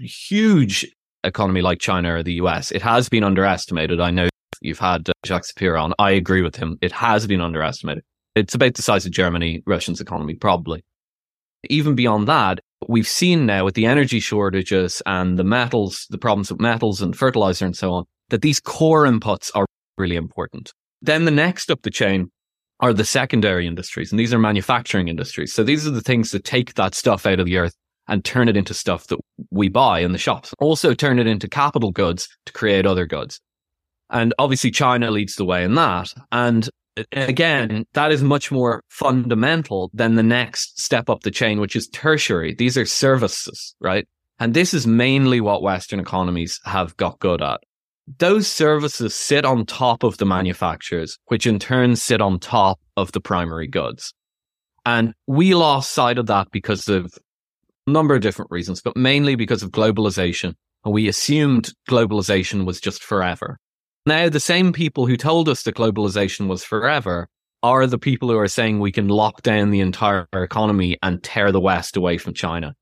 huge 0.00 0.86
economy 1.22 1.60
like 1.60 1.78
China 1.78 2.14
or 2.14 2.22
the 2.22 2.34
US, 2.34 2.72
it 2.72 2.82
has 2.82 3.08
been 3.08 3.24
underestimated. 3.24 4.00
I 4.00 4.10
know 4.10 4.28
you've 4.60 4.78
had 4.78 5.08
uh, 5.08 5.12
Jacques 5.24 5.44
Sapir 5.44 5.80
on. 5.80 5.92
I 5.98 6.12
agree 6.12 6.42
with 6.42 6.56
him. 6.56 6.78
It 6.80 6.92
has 6.92 7.26
been 7.26 7.40
underestimated. 7.40 8.04
It's 8.34 8.54
about 8.54 8.74
the 8.74 8.82
size 8.82 9.04
of 9.04 9.12
Germany, 9.12 9.62
Russian's 9.66 10.00
economy, 10.00 10.34
probably. 10.34 10.82
Even 11.68 11.94
beyond 11.94 12.26
that, 12.28 12.60
we've 12.88 13.08
seen 13.08 13.44
now 13.44 13.64
with 13.64 13.74
the 13.74 13.86
energy 13.86 14.20
shortages 14.20 15.02
and 15.04 15.38
the 15.38 15.44
metals, 15.44 16.06
the 16.08 16.18
problems 16.18 16.50
with 16.50 16.60
metals 16.60 17.02
and 17.02 17.16
fertilizer 17.16 17.66
and 17.66 17.76
so 17.76 17.92
on, 17.92 18.04
that 18.30 18.40
these 18.40 18.60
core 18.60 19.04
inputs 19.04 19.50
are 19.54 19.66
really 19.98 20.16
important. 20.16 20.72
Then 21.02 21.24
the 21.24 21.30
next 21.30 21.70
up 21.70 21.82
the 21.82 21.90
chain 21.90 22.30
are 22.80 22.92
the 22.92 23.04
secondary 23.04 23.66
industries, 23.66 24.10
and 24.10 24.18
these 24.18 24.32
are 24.32 24.38
manufacturing 24.38 25.08
industries. 25.08 25.52
So 25.52 25.62
these 25.62 25.86
are 25.86 25.90
the 25.90 26.00
things 26.00 26.30
that 26.30 26.44
take 26.44 26.74
that 26.74 26.94
stuff 26.94 27.26
out 27.26 27.40
of 27.40 27.46
the 27.46 27.58
earth 27.58 27.74
and 28.08 28.24
turn 28.24 28.48
it 28.48 28.56
into 28.56 28.74
stuff 28.74 29.06
that 29.06 29.20
we 29.50 29.68
buy 29.68 30.00
in 30.00 30.12
the 30.12 30.18
shops. 30.18 30.52
Also 30.58 30.94
turn 30.94 31.18
it 31.18 31.26
into 31.26 31.48
capital 31.48 31.92
goods 31.92 32.28
to 32.46 32.52
create 32.52 32.86
other 32.86 33.06
goods. 33.06 33.40
And 34.10 34.34
obviously 34.38 34.72
China 34.72 35.10
leads 35.10 35.36
the 35.36 35.44
way 35.44 35.62
in 35.62 35.74
that. 35.76 36.12
And 36.32 36.68
uh, 36.96 37.04
again, 37.12 37.84
that 37.92 38.10
is 38.10 38.22
much 38.22 38.50
more 38.50 38.82
fundamental 38.88 39.90
than 39.94 40.16
the 40.16 40.24
next 40.24 40.80
step 40.80 41.08
up 41.08 41.22
the 41.22 41.30
chain, 41.30 41.60
which 41.60 41.76
is 41.76 41.88
tertiary. 41.88 42.54
These 42.54 42.76
are 42.76 42.86
services, 42.86 43.76
right? 43.80 44.08
And 44.40 44.54
this 44.54 44.74
is 44.74 44.86
mainly 44.86 45.40
what 45.40 45.62
Western 45.62 46.00
economies 46.00 46.58
have 46.64 46.96
got 46.96 47.20
good 47.20 47.42
at. 47.42 47.60
Those 48.18 48.48
services 48.48 49.14
sit 49.14 49.44
on 49.44 49.66
top 49.66 50.02
of 50.02 50.18
the 50.18 50.26
manufacturers, 50.26 51.18
which 51.26 51.46
in 51.46 51.58
turn 51.58 51.96
sit 51.96 52.20
on 52.20 52.38
top 52.38 52.80
of 52.96 53.12
the 53.12 53.20
primary 53.20 53.68
goods. 53.68 54.12
And 54.84 55.14
we 55.26 55.54
lost 55.54 55.92
sight 55.92 56.18
of 56.18 56.26
that 56.26 56.48
because 56.50 56.88
of 56.88 57.12
a 57.86 57.90
number 57.90 58.14
of 58.14 58.22
different 58.22 58.50
reasons, 58.50 58.80
but 58.80 58.96
mainly 58.96 59.36
because 59.36 59.62
of 59.62 59.70
globalization. 59.70 60.54
And 60.84 60.94
we 60.94 61.08
assumed 61.08 61.72
globalization 61.88 62.64
was 62.64 62.80
just 62.80 63.02
forever. 63.02 63.58
Now, 64.06 64.28
the 64.28 64.40
same 64.40 64.72
people 64.72 65.06
who 65.06 65.16
told 65.16 65.48
us 65.48 65.62
that 65.62 65.76
globalization 65.76 66.48
was 66.48 66.64
forever 66.64 67.28
are 67.62 67.86
the 67.86 67.98
people 67.98 68.30
who 68.30 68.38
are 68.38 68.48
saying 68.48 68.80
we 68.80 68.92
can 68.92 69.08
lock 69.08 69.42
down 69.42 69.70
the 69.70 69.80
entire 69.80 70.26
economy 70.32 70.96
and 71.02 71.22
tear 71.22 71.52
the 71.52 71.60
West 71.60 71.96
away 71.96 72.16
from 72.16 72.32
China. 72.32 72.74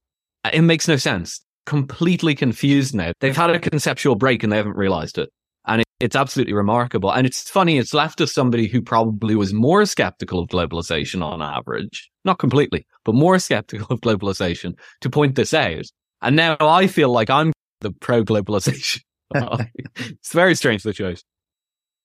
Uh, 0.45 0.51
it 0.53 0.63
makes 0.63 0.87
no 0.87 0.97
sense. 0.97 1.41
Completely 1.69 2.35
confused 2.35 2.95
now. 2.95 3.13
They've 3.21 3.37
had 3.37 3.51
a 3.51 3.59
conceptual 3.59 4.15
break 4.15 4.43
and 4.43 4.51
they 4.51 4.57
haven't 4.57 4.77
realized 4.77 5.19
it. 5.19 5.29
And 5.67 5.85
it's 6.01 6.17
absolutely 6.17 6.55
remarkable. 6.55 7.13
And 7.13 7.27
it's 7.27 7.51
funny, 7.51 7.77
it's 7.77 7.93
left 7.93 8.23
us 8.23 8.33
somebody 8.33 8.69
who 8.69 8.81
probably 8.81 9.35
was 9.35 9.53
more 9.53 9.85
skeptical 9.85 10.41
of 10.41 10.49
globalization 10.49 11.23
on 11.23 11.43
average, 11.43 12.11
not 12.25 12.39
completely, 12.39 12.87
but 13.05 13.15
more 13.15 13.39
skeptical 13.39 13.87
of 13.91 14.01
globalization 14.01 14.79
to 15.03 15.11
point 15.11 15.35
this 15.35 15.53
out. 15.53 15.85
And 16.23 16.37
now 16.37 16.57
I 16.59 16.87
feel 16.87 17.11
like 17.11 17.29
I'm 17.29 17.53
the 17.83 17.93
pro 17.93 18.25
globalization 18.25 19.01
it's 19.35 20.33
a 20.33 20.35
very 20.35 20.55
strange 20.55 20.81
situation. 20.81 21.23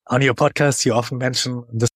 On 0.09 0.21
your 0.21 0.33
podcast, 0.33 0.85
you 0.85 0.93
often 0.93 1.19
mention 1.19 1.63
this 1.71 1.89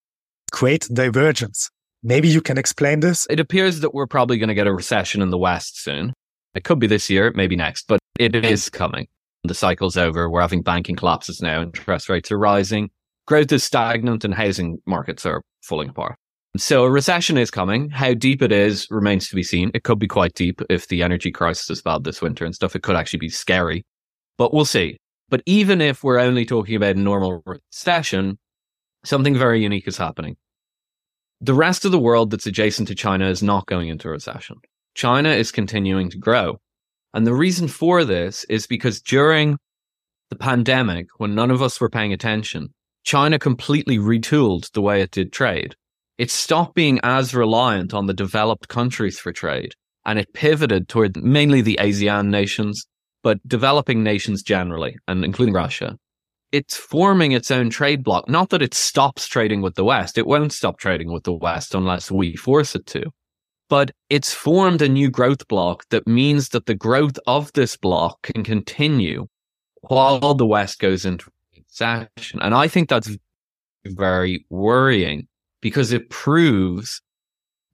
great 0.54 0.88
divergence. 0.94 1.70
Maybe 2.02 2.30
you 2.30 2.40
can 2.40 2.58
explain 2.58 3.02
this. 3.02 3.28
It 3.30 3.42
appears 3.42 3.82
that 3.82 3.94
we're 3.94 4.08
probably 4.08 4.38
going 4.38 4.48
to 4.48 4.56
get 4.56 4.68
a 4.68 4.74
recession 4.74 5.22
in 5.22 5.32
the 5.32 5.38
West 5.38 5.84
soon. 5.84 6.14
It 6.58 6.64
could 6.64 6.80
be 6.80 6.88
this 6.88 7.10
year, 7.10 7.32
maybe 7.36 7.56
next, 7.56 7.88
but 7.88 8.00
it 8.20 8.36
is 8.36 8.70
coming. 8.70 9.08
The 9.44 9.54
cycle's 9.54 9.96
over. 9.96 10.30
We're 10.30 10.42
having 10.42 10.62
banking 10.62 10.96
collapses 10.96 11.42
now. 11.42 11.62
Interest 11.62 12.10
rates 12.10 12.32
are 12.32 12.40
rising. 12.40 12.90
Growth 13.28 13.52
is 13.52 13.64
stagnant 13.64 14.26
and 14.26 14.34
housing 14.34 14.80
markets 14.86 15.26
are 15.26 15.42
falling 15.62 15.90
apart. 15.90 16.16
So 16.58 16.84
a 16.84 16.90
recession 16.90 17.38
is 17.38 17.52
coming. 17.52 17.90
How 17.90 18.14
deep 18.14 18.42
it 18.42 18.52
is 18.52 18.88
remains 18.90 19.30
to 19.30 19.36
be 19.36 19.44
seen. 19.44 19.72
It 19.74 19.84
could 19.84 20.00
be 20.00 20.08
quite 20.08 20.34
deep 20.34 20.62
if 20.70 20.88
the 20.88 21.04
energy 21.04 21.32
crisis 21.32 21.70
is 21.70 21.82
bad 21.82 22.04
this 22.04 22.22
winter 22.22 22.46
and 22.46 22.56
stuff. 22.56 22.76
It 22.76 22.84
could 22.84 22.96
actually 22.96 23.20
be 23.20 23.30
scary 23.30 23.86
but 24.38 24.54
we'll 24.54 24.66
see. 24.66 24.98
But 25.30 25.42
even 25.46 25.82
if 25.82 26.04
we're 26.04 26.20
only 26.20 26.46
talking 26.46 26.76
about 26.76 26.96
a 26.96 27.00
normal 27.00 27.44
recession, 27.46 28.38
something 29.04 29.38
very 29.38 29.62
unique 29.62 29.88
is 29.88 29.98
happening. 29.98 30.38
The 31.42 31.54
rest 31.54 31.86
of 31.86 31.92
the 31.92 32.00
world 32.00 32.32
that's 32.32 32.48
adjacent 32.48 32.88
to 32.88 32.96
China 32.96 33.28
is 33.30 33.44
not 33.44 33.66
going 33.66 33.90
into 33.90 34.08
a 34.08 34.12
recession. 34.12 34.58
China 34.98 35.30
is 35.30 35.52
continuing 35.52 36.10
to 36.10 36.18
grow. 36.18 36.60
And 37.14 37.26
the 37.26 37.34
reason 37.34 37.68
for 37.68 38.04
this 38.04 38.44
is 38.50 38.68
because 38.68 39.00
during 39.00 39.58
the 40.30 40.36
pandemic, 40.36 41.06
when 41.18 41.36
none 41.36 41.52
of 41.52 41.62
us 41.62 41.80
were 41.80 41.90
paying 41.90 42.12
attention, 42.12 42.74
China 43.04 43.40
completely 43.40 44.00
retooled 44.00 44.72
the 44.72 44.82
way 44.82 45.02
it 45.02 45.12
did 45.12 45.32
trade. 45.32 45.76
It 46.18 46.32
stopped 46.32 46.74
being 46.76 47.00
as 47.04 47.36
reliant 47.36 47.94
on 47.94 48.08
the 48.08 48.14
developed 48.14 48.68
countries 48.68 49.20
for 49.20 49.32
trade 49.32 49.74
and 50.08 50.18
it 50.18 50.34
pivoted 50.34 50.88
toward 50.88 51.22
mainly 51.22 51.62
the 51.62 51.78
ASEAN 51.80 52.30
nations, 52.30 52.88
but 53.24 53.46
developing 53.46 54.02
nations 54.02 54.42
generally, 54.42 54.96
and 55.08 55.24
including 55.24 55.54
Russia. 55.54 55.98
It's 56.54 56.78
forming 56.78 57.34
its 57.34 57.52
own 57.52 57.70
trade 57.70 58.06
bloc. 58.06 58.30
Not 58.30 58.50
that 58.50 58.62
it 58.62 58.74
stops 58.74 59.28
trading 59.28 59.62
with 59.62 59.76
the 59.76 59.84
West. 59.84 60.18
It 60.18 60.26
won't 60.26 60.54
stop 60.54 60.80
trading 60.80 61.12
with 61.12 61.26
the 61.26 61.34
West 61.34 61.76
unless 61.76 62.10
we 62.10 62.38
force 62.38 62.74
it 62.74 62.86
to. 62.88 63.12
But 63.70 63.92
it's 64.10 64.34
formed 64.34 64.82
a 64.82 64.90
new 64.90 65.10
growth 65.10 65.48
bloc 65.48 65.86
that 65.90 66.08
means 66.08 66.50
that 66.50 66.68
the 66.68 66.76
growth 66.76 67.20
of 67.28 67.52
this 67.54 67.76
bloc 67.76 68.22
can 68.22 68.44
continue 68.44 69.28
while 69.82 70.34
the 70.34 70.46
West 70.46 70.80
goes 70.80 71.06
into 71.06 71.30
recession. 71.56 72.40
And 72.42 72.54
I 72.54 72.68
think 72.68 72.90
that's 72.90 73.16
very 73.86 74.46
worrying 74.50 75.28
because 75.62 75.92
it 75.92 76.10
proves 76.10 77.02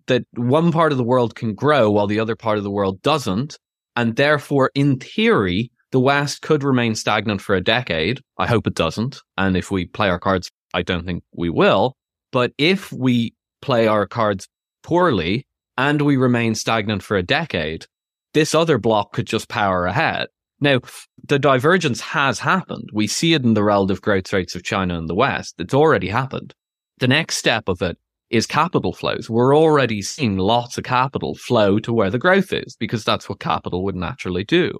that 0.07 0.23
one 0.35 0.71
part 0.71 0.91
of 0.91 0.97
the 0.97 1.03
world 1.03 1.35
can 1.35 1.53
grow 1.53 1.89
while 1.89 2.07
the 2.07 2.19
other 2.19 2.35
part 2.35 2.57
of 2.57 2.63
the 2.63 2.71
world 2.71 3.01
doesn't. 3.01 3.57
And 3.95 4.15
therefore, 4.15 4.71
in 4.73 4.97
theory, 5.00 5.71
the 5.91 6.00
West 6.00 6.41
could 6.41 6.63
remain 6.63 6.95
stagnant 6.95 7.41
for 7.41 7.55
a 7.55 7.62
decade. 7.62 8.19
I 8.39 8.47
hope 8.47 8.65
it 8.65 8.73
doesn't. 8.73 9.21
And 9.38 9.55
if 9.55 9.69
we 9.69 9.85
play 9.85 10.09
our 10.09 10.19
cards, 10.19 10.50
I 10.73 10.81
don't 10.81 11.05
think 11.05 11.23
we 11.35 11.50
will. 11.50 11.95
But 12.31 12.51
if 12.57 12.91
we 12.91 13.35
play 13.62 13.88
our 13.88 14.07
cards 14.07 14.47
poorly 14.81 15.45
and 15.77 16.01
we 16.01 16.17
remain 16.17 16.55
stagnant 16.55 17.03
for 17.03 17.17
a 17.17 17.23
decade, 17.23 17.85
this 18.33 18.55
other 18.55 18.77
block 18.77 19.13
could 19.13 19.27
just 19.27 19.49
power 19.49 19.85
ahead. 19.85 20.27
Now, 20.59 20.79
the 21.27 21.39
divergence 21.39 21.99
has 22.01 22.39
happened. 22.39 22.89
We 22.93 23.07
see 23.07 23.33
it 23.33 23.43
in 23.43 23.53
the 23.53 23.63
relative 23.63 24.01
growth 24.01 24.31
rates 24.31 24.55
of 24.55 24.63
China 24.63 24.97
and 24.97 25.09
the 25.09 25.15
West. 25.15 25.55
It's 25.59 25.73
already 25.73 26.07
happened. 26.07 26.53
The 26.99 27.07
next 27.07 27.37
step 27.37 27.67
of 27.67 27.81
it 27.81 27.97
is 28.29 28.47
capital 28.47 28.93
flows. 28.93 29.29
We're 29.29 29.55
already 29.55 30.01
seeing 30.01 30.37
lots 30.37 30.77
of 30.77 30.83
capital 30.83 31.35
flow 31.35 31.79
to 31.79 31.93
where 31.93 32.09
the 32.09 32.17
growth 32.17 32.53
is 32.53 32.75
because 32.79 33.03
that's 33.03 33.27
what 33.27 33.39
capital 33.39 33.83
would 33.83 33.95
naturally 33.95 34.43
do. 34.43 34.79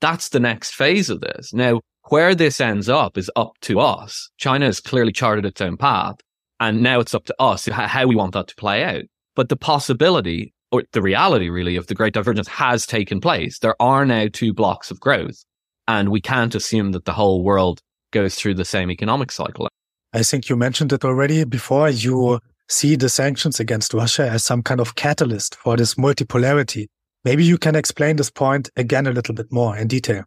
That's 0.00 0.28
the 0.28 0.40
next 0.40 0.74
phase 0.74 1.08
of 1.08 1.20
this. 1.20 1.52
Now, 1.52 1.80
where 2.08 2.34
this 2.34 2.60
ends 2.60 2.88
up 2.88 3.16
is 3.16 3.30
up 3.34 3.52
to 3.62 3.80
us. 3.80 4.30
China 4.36 4.66
has 4.66 4.80
clearly 4.80 5.12
charted 5.12 5.46
its 5.46 5.60
own 5.60 5.76
path 5.76 6.16
and 6.60 6.82
now 6.82 7.00
it's 7.00 7.14
up 7.14 7.24
to 7.26 7.34
us 7.40 7.66
how 7.66 8.06
we 8.06 8.16
want 8.16 8.32
that 8.34 8.48
to 8.48 8.54
play 8.54 8.84
out. 8.84 9.04
But 9.36 9.48
the 9.48 9.56
possibility 9.56 10.52
or 10.72 10.82
the 10.92 11.02
reality 11.02 11.48
really 11.48 11.76
of 11.76 11.86
the 11.86 11.94
great 11.94 12.14
divergence 12.14 12.48
has 12.48 12.86
taken 12.86 13.20
place. 13.20 13.60
There 13.60 13.80
are 13.80 14.04
now 14.04 14.26
two 14.32 14.52
blocks 14.52 14.90
of 14.90 14.98
growth 14.98 15.44
and 15.86 16.08
we 16.08 16.20
can't 16.20 16.54
assume 16.54 16.92
that 16.92 17.04
the 17.04 17.12
whole 17.12 17.44
world 17.44 17.80
goes 18.10 18.34
through 18.34 18.54
the 18.54 18.64
same 18.64 18.90
economic 18.90 19.30
cycle. 19.30 19.68
I 20.12 20.22
think 20.22 20.48
you 20.48 20.56
mentioned 20.56 20.92
it 20.92 21.04
already 21.04 21.44
before. 21.44 21.90
You 21.90 22.40
see 22.68 22.96
the 22.96 23.08
sanctions 23.08 23.60
against 23.60 23.94
Russia 23.94 24.28
as 24.28 24.42
some 24.42 24.62
kind 24.62 24.80
of 24.80 24.94
catalyst 24.94 25.54
for 25.54 25.76
this 25.76 25.94
multipolarity. 25.94 26.86
Maybe 27.24 27.44
you 27.44 27.58
can 27.58 27.74
explain 27.76 28.16
this 28.16 28.30
point 28.30 28.70
again 28.76 29.06
a 29.06 29.12
little 29.12 29.34
bit 29.34 29.52
more 29.52 29.76
in 29.76 29.88
detail. 29.88 30.24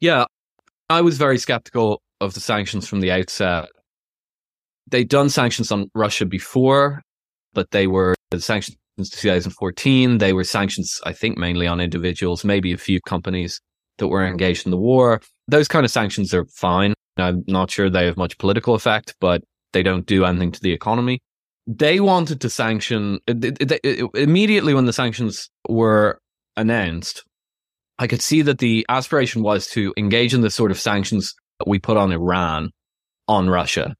Yeah, 0.00 0.26
I 0.88 1.00
was 1.00 1.18
very 1.18 1.38
skeptical 1.38 2.02
of 2.20 2.34
the 2.34 2.40
sanctions 2.40 2.86
from 2.86 3.00
the 3.00 3.10
outset. 3.10 3.68
They'd 4.86 5.08
done 5.08 5.30
sanctions 5.30 5.72
on 5.72 5.90
Russia 5.94 6.26
before, 6.26 7.02
but 7.54 7.70
they 7.70 7.86
were 7.86 8.14
sanctions 8.36 8.76
since 8.96 9.10
2014. 9.10 10.18
They 10.18 10.32
were 10.32 10.44
sanctions, 10.44 11.00
I 11.04 11.12
think, 11.12 11.38
mainly 11.38 11.66
on 11.66 11.80
individuals, 11.80 12.44
maybe 12.44 12.72
a 12.72 12.78
few 12.78 13.00
companies 13.00 13.60
that 13.98 14.08
were 14.08 14.26
engaged 14.26 14.66
in 14.66 14.70
the 14.70 14.76
war. 14.76 15.20
Those 15.48 15.68
kind 15.68 15.84
of 15.84 15.90
sanctions 15.90 16.34
are 16.34 16.46
fine. 16.46 16.94
I'm 17.16 17.44
not 17.46 17.70
sure 17.70 17.88
they 17.88 18.06
have 18.06 18.16
much 18.16 18.38
political 18.38 18.74
effect, 18.74 19.14
but 19.20 19.42
they 19.72 19.82
don't 19.82 20.06
do 20.06 20.24
anything 20.24 20.52
to 20.52 20.60
the 20.60 20.72
economy. 20.72 21.20
They 21.66 22.00
wanted 22.00 22.40
to 22.42 22.50
sanction 22.50 23.20
immediately 23.26 24.74
when 24.74 24.84
the 24.84 24.92
sanctions 24.92 25.48
were 25.68 26.18
announced. 26.56 27.24
I 27.98 28.06
could 28.06 28.20
see 28.20 28.42
that 28.42 28.58
the 28.58 28.84
aspiration 28.88 29.42
was 29.42 29.68
to 29.68 29.94
engage 29.96 30.34
in 30.34 30.40
the 30.40 30.50
sort 30.50 30.70
of 30.70 30.80
sanctions 30.80 31.34
that 31.58 31.68
we 31.68 31.78
put 31.78 31.96
on 31.96 32.12
Iran 32.12 32.70
on 33.28 33.48
Russia 33.48 33.94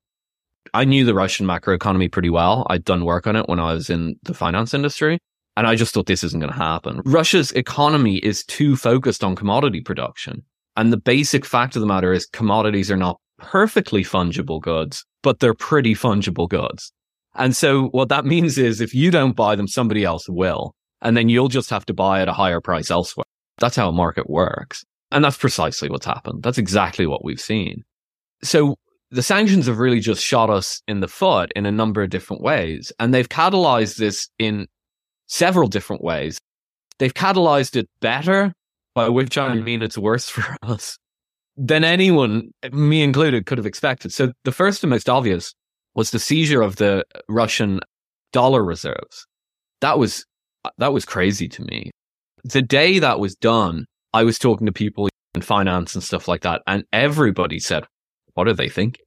I 0.73 0.85
knew 0.85 1.05
the 1.05 1.15
Russian 1.15 1.47
macroeconomy 1.47 2.11
pretty 2.11 2.31
well. 2.31 2.67
I'd 2.71 2.85
done 2.85 3.05
work 3.05 3.27
on 3.27 3.37
it 3.37 3.49
when 3.49 3.61
I 3.61 3.75
was 3.75 3.91
in 3.91 4.17
the 4.23 4.35
finance 4.35 4.73
industry. 4.75 5.19
And 5.57 5.67
I 5.67 5.77
just 5.77 5.95
thought 5.95 6.07
this 6.07 6.25
isn't 6.25 6.41
going 6.41 6.53
to 6.53 6.59
happen. 6.59 7.01
Russia's 7.05 7.53
economy 7.53 8.17
is 8.17 8.45
too 8.45 8.75
focused 8.75 9.23
on 9.23 9.37
commodity 9.37 9.81
production. 9.81 10.43
And 10.77 10.93
the 10.93 10.97
basic 10.97 11.45
fact 11.45 11.77
of 11.77 11.81
the 11.81 11.87
matter 11.87 12.13
is 12.13 12.27
commodities 12.27 12.91
are 12.91 12.97
not 12.97 13.21
perfectly 13.39 14.03
fungible 14.03 14.61
goods, 14.61 15.05
but 15.23 15.39
they're 15.39 15.55
pretty 15.55 15.95
fungible 15.95 16.49
goods. 16.49 16.93
And 17.37 17.55
so 17.55 17.89
what 17.89 18.09
that 18.09 18.25
means 18.25 18.59
is 18.59 18.81
if 18.81 18.95
you 18.95 19.11
don't 19.11 19.37
buy 19.37 19.55
them, 19.55 19.69
somebody 19.69 20.05
else 20.05 20.29
will. 20.29 20.75
And 21.03 21.17
then 21.17 21.29
you'll 21.29 21.49
just 21.49 21.71
have 21.71 21.87
to 21.87 21.95
buy 21.95 22.21
at 22.21 22.29
a 22.29 22.33
higher 22.33 22.61
price 22.61 22.91
elsewhere. 22.91 23.25
That's 23.59 23.77
how 23.77 23.89
a 23.89 23.93
market 23.93 24.29
works. 24.29 24.85
And 25.11 25.25
that's 25.25 25.37
precisely 25.37 25.89
what's 25.89 26.07
happened. 26.07 26.43
That's 26.43 26.59
exactly 26.59 27.07
what 27.07 27.25
we've 27.25 27.41
seen. 27.41 27.85
So 28.43 28.77
the 29.11 29.23
sanctions 29.23 29.67
have 29.67 29.79
really 29.79 30.01
just 30.01 30.23
shot 30.23 30.51
us 30.51 30.83
in 30.89 31.01
the 31.01 31.09
foot 31.09 31.53
in 31.55 31.67
a 31.67 31.73
number 31.73 32.03
of 32.03 32.11
different 32.11 32.43
ways. 32.43 32.93
And 32.99 33.13
they've 33.13 33.29
catalyzed 33.29 33.97
this 33.97 34.29
in 34.39 34.67
several 35.27 35.69
different 35.69 36.03
ways. 36.03 36.39
They've 36.99 37.15
catalyzed 37.15 37.77
it 37.77 37.89
better, 38.01 38.53
by 38.95 39.09
which 39.09 39.39
I 39.39 39.55
mean 39.55 39.83
it's 39.83 39.99
worse 39.99 40.29
for 40.31 40.57
us 40.63 40.99
than 41.57 41.85
anyone, 41.85 42.51
me 42.73 43.03
included, 43.03 43.47
could 43.47 43.59
have 43.59 43.67
expected. 43.67 44.13
So 44.13 44.33
the 44.45 44.53
first 44.53 44.83
and 44.83 44.91
most 44.91 45.09
obvious 45.09 45.55
was 45.95 46.11
the 46.11 46.19
seizure 46.19 46.63
of 46.63 46.77
the 46.77 47.05
Russian 47.29 47.81
dollar 48.33 48.65
reserves. 48.65 49.27
That 49.81 49.99
was, 49.99 50.25
that 50.79 50.93
was 50.93 51.05
crazy 51.05 51.49
to 51.49 51.63
me. 51.63 51.91
The 52.43 52.63
day 52.63 52.99
that 52.99 53.21
was 53.21 53.37
done, 53.37 53.87
I 54.13 54.25
was 54.25 54.39
talking 54.39 54.67
to 54.67 54.73
people 54.73 55.09
in 55.35 55.43
finance 55.43 55.95
and 55.95 56.03
stuff 56.03 56.29
like 56.29 56.43
that, 56.43 56.63
and 56.67 56.85
everybody 56.93 57.59
said, 57.59 57.85
what 58.35 58.49
are 58.49 58.55
they 58.55 58.69
thinking? 58.69 59.05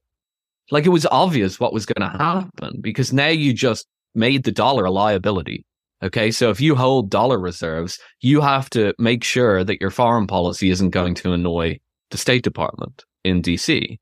Like 0.71 0.85
it 0.85 0.89
was 0.89 1.05
obvious 1.05 1.59
what 1.59 1.73
was 1.73 1.85
going 1.85 2.09
to 2.09 2.17
happen 2.17 2.79
because 2.81 3.13
now 3.13 3.27
you 3.27 3.53
just 3.53 3.87
made 4.15 4.43
the 4.43 4.51
dollar 4.51 4.85
a 4.85 4.91
liability. 4.91 5.65
Okay. 6.03 6.31
So 6.31 6.49
if 6.49 6.61
you 6.61 6.75
hold 6.75 7.09
dollar 7.09 7.39
reserves, 7.39 7.99
you 8.21 8.41
have 8.41 8.69
to 8.71 8.93
make 8.99 9.23
sure 9.23 9.63
that 9.63 9.81
your 9.81 9.89
foreign 9.89 10.27
policy 10.27 10.69
isn't 10.69 10.91
going 10.91 11.15
to 11.15 11.33
annoy 11.33 11.79
the 12.11 12.17
State 12.17 12.43
Department 12.43 13.03
in 13.23 13.41
DC. 13.41 13.97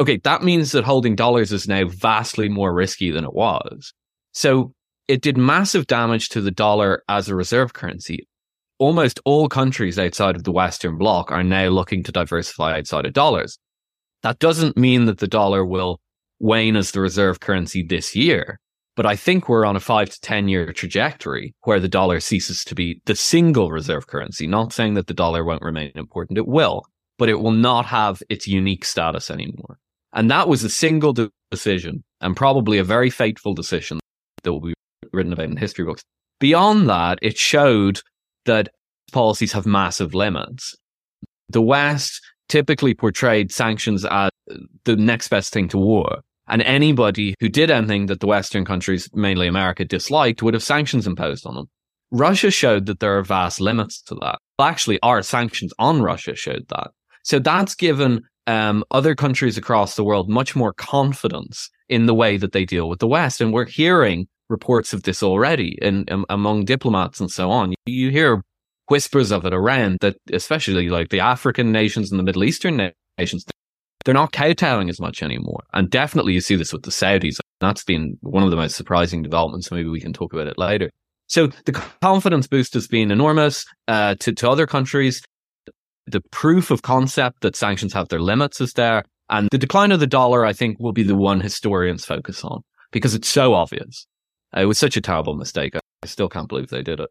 Okay. 0.00 0.16
That 0.24 0.42
means 0.42 0.72
that 0.72 0.84
holding 0.84 1.14
dollars 1.14 1.52
is 1.52 1.68
now 1.68 1.86
vastly 1.86 2.48
more 2.48 2.72
risky 2.72 3.10
than 3.10 3.24
it 3.24 3.34
was. 3.34 3.92
So 4.32 4.72
it 5.06 5.22
did 5.22 5.36
massive 5.36 5.86
damage 5.86 6.28
to 6.30 6.40
the 6.40 6.50
dollar 6.50 7.02
as 7.08 7.28
a 7.28 7.34
reserve 7.34 7.72
currency. 7.72 8.28
Almost 8.78 9.20
all 9.24 9.48
countries 9.48 9.98
outside 9.98 10.36
of 10.36 10.44
the 10.44 10.52
Western 10.52 10.98
bloc 10.98 11.32
are 11.32 11.42
now 11.42 11.68
looking 11.68 12.02
to 12.04 12.12
diversify 12.12 12.78
outside 12.78 13.06
of 13.06 13.12
dollars. 13.12 13.58
That 14.22 14.38
doesn't 14.38 14.76
mean 14.76 15.04
that 15.06 15.18
the 15.18 15.28
dollar 15.28 15.64
will 15.64 16.00
wane 16.40 16.76
as 16.76 16.90
the 16.90 17.00
reserve 17.00 17.40
currency 17.40 17.82
this 17.82 18.14
year. 18.14 18.58
But 18.96 19.06
I 19.06 19.14
think 19.14 19.48
we're 19.48 19.64
on 19.64 19.76
a 19.76 19.80
five 19.80 20.10
to 20.10 20.20
10 20.20 20.48
year 20.48 20.72
trajectory 20.72 21.54
where 21.62 21.78
the 21.78 21.88
dollar 21.88 22.18
ceases 22.18 22.64
to 22.64 22.74
be 22.74 23.00
the 23.06 23.14
single 23.14 23.70
reserve 23.70 24.08
currency. 24.08 24.46
Not 24.46 24.72
saying 24.72 24.94
that 24.94 25.06
the 25.06 25.14
dollar 25.14 25.44
won't 25.44 25.62
remain 25.62 25.92
important. 25.94 26.36
It 26.36 26.48
will, 26.48 26.82
but 27.16 27.28
it 27.28 27.40
will 27.40 27.52
not 27.52 27.86
have 27.86 28.22
its 28.28 28.48
unique 28.48 28.84
status 28.84 29.30
anymore. 29.30 29.78
And 30.12 30.30
that 30.30 30.48
was 30.48 30.64
a 30.64 30.68
single 30.68 31.14
decision 31.52 32.02
and 32.20 32.36
probably 32.36 32.78
a 32.78 32.84
very 32.84 33.10
fateful 33.10 33.54
decision 33.54 34.00
that 34.42 34.52
will 34.52 34.60
be 34.60 34.74
written 35.12 35.32
about 35.32 35.46
in 35.46 35.56
history 35.56 35.84
books. 35.84 36.02
Beyond 36.40 36.88
that, 36.88 37.18
it 37.22 37.38
showed 37.38 38.00
that 38.46 38.70
policies 39.12 39.52
have 39.52 39.66
massive 39.66 40.14
limits. 40.14 40.74
The 41.48 41.62
West 41.62 42.20
typically 42.48 42.94
portrayed 42.94 43.52
sanctions 43.52 44.04
as 44.04 44.30
the 44.84 44.96
next 44.96 45.28
best 45.28 45.52
thing 45.52 45.68
to 45.68 45.78
war. 45.78 46.20
And 46.48 46.62
anybody 46.62 47.34
who 47.40 47.48
did 47.48 47.70
anything 47.70 48.06
that 48.06 48.20
the 48.20 48.26
Western 48.26 48.64
countries, 48.64 49.08
mainly 49.12 49.46
America, 49.46 49.84
disliked 49.84 50.42
would 50.42 50.54
have 50.54 50.62
sanctions 50.62 51.06
imposed 51.06 51.46
on 51.46 51.54
them. 51.54 51.66
Russia 52.10 52.50
showed 52.50 52.86
that 52.86 53.00
there 53.00 53.18
are 53.18 53.22
vast 53.22 53.60
limits 53.60 54.00
to 54.02 54.14
that. 54.22 54.38
Actually, 54.58 54.98
our 55.02 55.22
sanctions 55.22 55.72
on 55.78 56.00
Russia 56.00 56.34
showed 56.34 56.66
that. 56.68 56.90
So 57.22 57.38
that's 57.38 57.74
given 57.74 58.22
um, 58.46 58.82
other 58.90 59.14
countries 59.14 59.58
across 59.58 59.94
the 59.94 60.04
world 60.04 60.30
much 60.30 60.56
more 60.56 60.72
confidence 60.72 61.68
in 61.90 62.06
the 62.06 62.14
way 62.14 62.38
that 62.38 62.52
they 62.52 62.64
deal 62.64 62.88
with 62.88 62.98
the 62.98 63.06
West. 63.06 63.42
And 63.42 63.52
we're 63.52 63.66
hearing 63.66 64.26
reports 64.48 64.94
of 64.94 65.02
this 65.02 65.22
already 65.22 65.78
in, 65.82 66.04
in 66.08 66.24
among 66.30 66.64
diplomats 66.64 67.20
and 67.20 67.30
so 67.30 67.50
on. 67.50 67.74
You 67.84 68.10
hear 68.10 68.42
whispers 68.88 69.30
of 69.30 69.44
it 69.44 69.54
around 69.54 69.98
that, 70.00 70.16
especially 70.32 70.88
like 70.88 71.10
the 71.10 71.20
African 71.20 71.72
nations 71.72 72.10
and 72.10 72.18
the 72.18 72.24
Middle 72.24 72.44
Eastern 72.44 72.92
nations, 73.18 73.44
they're 74.04 74.14
not 74.14 74.32
kowtowing 74.32 74.88
as 74.88 75.00
much 75.00 75.22
anymore. 75.22 75.62
And 75.72 75.90
definitely 75.90 76.32
you 76.32 76.40
see 76.40 76.56
this 76.56 76.72
with 76.72 76.82
the 76.82 76.90
Saudis. 76.90 77.38
That's 77.60 77.84
been 77.84 78.16
one 78.22 78.42
of 78.42 78.50
the 78.50 78.56
most 78.56 78.76
surprising 78.76 79.22
developments. 79.22 79.70
Maybe 79.70 79.88
we 79.88 80.00
can 80.00 80.12
talk 80.12 80.32
about 80.32 80.46
it 80.46 80.58
later. 80.58 80.90
So 81.26 81.48
the 81.66 81.72
confidence 82.00 82.46
boost 82.46 82.74
has 82.74 82.88
been 82.88 83.10
enormous 83.10 83.66
uh, 83.86 84.14
to, 84.20 84.32
to 84.32 84.50
other 84.50 84.66
countries. 84.66 85.22
The 86.06 86.22
proof 86.30 86.70
of 86.70 86.82
concept 86.82 87.42
that 87.42 87.54
sanctions 87.54 87.92
have 87.92 88.08
their 88.08 88.20
limits 88.20 88.60
is 88.60 88.72
there. 88.72 89.04
And 89.28 89.48
the 89.50 89.58
decline 89.58 89.92
of 89.92 90.00
the 90.00 90.06
dollar, 90.06 90.46
I 90.46 90.54
think, 90.54 90.78
will 90.80 90.94
be 90.94 91.02
the 91.02 91.16
one 91.16 91.40
historians 91.40 92.06
focus 92.06 92.42
on 92.44 92.62
because 92.92 93.14
it's 93.14 93.28
so 93.28 93.52
obvious. 93.52 94.06
Uh, 94.56 94.62
it 94.62 94.64
was 94.64 94.78
such 94.78 94.96
a 94.96 95.02
terrible 95.02 95.34
mistake. 95.34 95.74
I 95.76 96.06
still 96.06 96.30
can't 96.30 96.48
believe 96.48 96.68
they 96.68 96.82
did 96.82 97.00
it. 97.00 97.10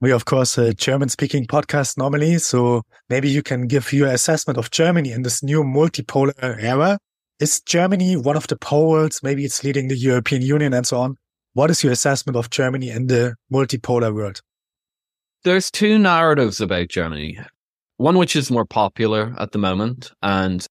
We, 0.00 0.12
of 0.12 0.26
course, 0.26 0.58
a 0.58 0.74
German 0.74 1.08
speaking 1.08 1.46
podcast 1.46 1.96
normally. 1.96 2.38
So 2.38 2.82
maybe 3.08 3.30
you 3.30 3.42
can 3.42 3.66
give 3.66 3.92
your 3.92 4.08
assessment 4.08 4.58
of 4.58 4.70
Germany 4.70 5.10
in 5.10 5.22
this 5.22 5.42
new 5.42 5.62
multipolar 5.62 6.34
era. 6.38 6.98
Is 7.40 7.60
Germany 7.60 8.16
one 8.16 8.36
of 8.36 8.46
the 8.46 8.56
poles? 8.56 9.20
Maybe 9.22 9.44
it's 9.44 9.64
leading 9.64 9.88
the 9.88 9.96
European 9.96 10.42
Union 10.42 10.74
and 10.74 10.86
so 10.86 10.98
on. 10.98 11.16
What 11.54 11.70
is 11.70 11.82
your 11.82 11.92
assessment 11.92 12.36
of 12.36 12.50
Germany 12.50 12.90
in 12.90 13.06
the 13.06 13.34
multipolar 13.50 14.14
world? 14.14 14.40
There's 15.44 15.70
two 15.70 15.98
narratives 15.98 16.60
about 16.60 16.88
Germany. 16.88 17.38
One 17.96 18.18
which 18.18 18.36
is 18.36 18.50
more 18.50 18.66
popular 18.66 19.34
at 19.38 19.52
the 19.52 19.58
moment, 19.58 20.12
and 20.22 20.66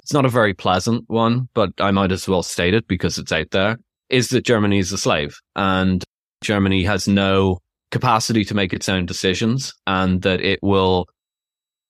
it's 0.00 0.12
not 0.12 0.24
a 0.24 0.28
very 0.28 0.54
pleasant 0.54 1.04
one, 1.08 1.48
but 1.54 1.72
I 1.80 1.90
might 1.90 2.12
as 2.12 2.28
well 2.28 2.44
state 2.44 2.74
it 2.74 2.86
because 2.86 3.18
it's 3.18 3.32
out 3.32 3.50
there, 3.50 3.78
is 4.08 4.28
that 4.28 4.44
Germany 4.44 4.78
is 4.78 4.92
a 4.92 4.98
slave 4.98 5.36
and 5.56 6.04
Germany 6.44 6.84
has 6.84 7.08
no 7.08 7.58
capacity 7.96 8.44
to 8.44 8.54
make 8.54 8.74
its 8.74 8.90
own 8.90 9.06
decisions 9.06 9.72
and 9.86 10.20
that 10.20 10.42
it 10.42 10.58
will 10.62 11.06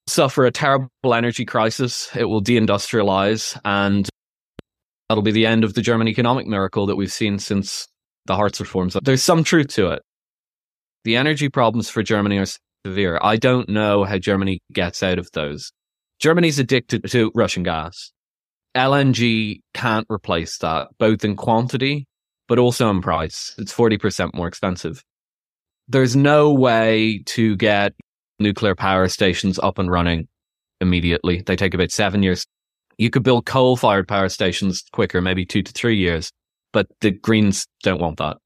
suffer 0.06 0.46
a 0.46 0.52
terrible 0.52 0.88
energy 1.12 1.44
crisis. 1.44 2.08
It 2.14 2.26
will 2.26 2.40
deindustrialize 2.40 3.58
and 3.64 4.08
that'll 5.08 5.22
be 5.22 5.32
the 5.32 5.46
end 5.46 5.64
of 5.64 5.74
the 5.74 5.82
German 5.82 6.06
economic 6.06 6.46
miracle 6.46 6.86
that 6.86 6.94
we've 6.94 7.12
seen 7.12 7.40
since 7.40 7.88
the 8.26 8.36
Hartz 8.36 8.60
reforms. 8.60 8.96
There's 9.02 9.22
some 9.22 9.42
truth 9.42 9.68
to 9.74 9.88
it. 9.88 10.02
The 11.02 11.16
energy 11.16 11.48
problems 11.48 11.90
for 11.90 12.04
Germany 12.04 12.38
are 12.38 12.46
severe. 12.84 13.18
I 13.20 13.36
don't 13.36 13.68
know 13.68 14.04
how 14.04 14.18
Germany 14.18 14.60
gets 14.72 15.02
out 15.02 15.18
of 15.18 15.28
those. 15.32 15.72
Germany's 16.20 16.60
addicted 16.60 17.10
to 17.10 17.32
Russian 17.34 17.64
gas. 17.64 18.12
LNG 18.76 19.60
can't 19.74 20.06
replace 20.08 20.58
that, 20.58 20.88
both 20.98 21.24
in 21.24 21.34
quantity, 21.34 22.06
but 22.46 22.58
also 22.58 22.90
in 22.90 23.00
price. 23.00 23.54
It's 23.58 23.74
40% 23.74 24.34
more 24.34 24.46
expensive. 24.46 25.02
There's 25.88 26.16
no 26.16 26.52
way 26.52 27.22
to 27.26 27.56
get 27.56 27.94
nuclear 28.38 28.74
power 28.74 29.08
stations 29.08 29.58
up 29.58 29.78
and 29.78 29.90
running 29.90 30.28
immediately. 30.80 31.42
They 31.42 31.56
take 31.56 31.74
about 31.74 31.90
seven 31.90 32.22
years. 32.22 32.46
You 32.98 33.10
could 33.10 33.22
build 33.22 33.46
coal 33.46 33.76
fired 33.76 34.08
power 34.08 34.28
stations 34.28 34.82
quicker, 34.92 35.20
maybe 35.20 35.44
two 35.44 35.62
to 35.62 35.72
three 35.72 35.96
years, 35.96 36.32
but 36.72 36.86
the 37.00 37.12
Greens 37.12 37.66
don't 37.82 38.00
want 38.00 38.18
that. 38.18 38.38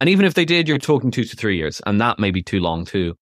And 0.00 0.10
even 0.10 0.26
if 0.26 0.34
they 0.34 0.44
did, 0.44 0.68
you're 0.68 0.78
talking 0.78 1.10
two 1.10 1.24
to 1.24 1.36
three 1.36 1.56
years, 1.56 1.80
and 1.86 2.00
that 2.00 2.18
may 2.18 2.30
be 2.30 2.42
too 2.42 2.60
long 2.60 2.84
too. 2.84 3.14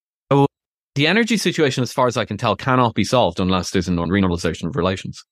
The 0.95 1.09
energy 1.09 1.37
situation, 1.37 1.83
as 1.83 1.93
far 1.93 2.07
as 2.07 2.17
I 2.17 2.25
can 2.25 2.37
tell, 2.37 2.55
cannot 2.55 2.95
be 2.95 3.03
solved 3.03 3.41
unless 3.41 3.71
there's 3.71 3.89
a 3.89 3.91
normalization 3.91 4.69
of 4.69 4.77
relations 4.77 5.25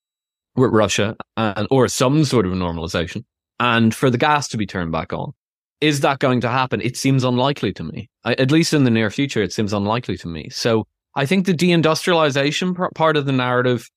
with 0.56 0.72
Russia 0.72 1.16
and, 1.36 1.68
or 1.70 1.86
some 1.86 2.24
sort 2.24 2.46
of 2.46 2.52
normalization 2.52 3.24
and 3.60 3.94
for 3.94 4.10
the 4.10 4.18
gas 4.18 4.48
to 4.48 4.56
be 4.56 4.66
turned 4.66 4.90
back 4.90 5.12
on. 5.12 5.32
Is 5.82 6.00
that 6.00 6.20
going 6.20 6.40
to 6.42 6.48
happen? 6.48 6.80
It 6.80 6.96
seems 6.96 7.24
unlikely 7.24 7.72
to 7.72 7.82
me. 7.82 8.08
I, 8.24 8.34
at 8.34 8.52
least 8.52 8.72
in 8.72 8.84
the 8.84 8.90
near 8.90 9.10
future, 9.10 9.42
it 9.42 9.52
seems 9.52 9.72
unlikely 9.72 10.16
to 10.18 10.28
me. 10.28 10.48
So 10.48 10.86
I 11.16 11.26
think 11.26 11.44
the 11.44 11.52
deindustrialization 11.52 12.94
part 12.94 13.16
of 13.16 13.26
the 13.26 13.32
narrative 13.32 13.90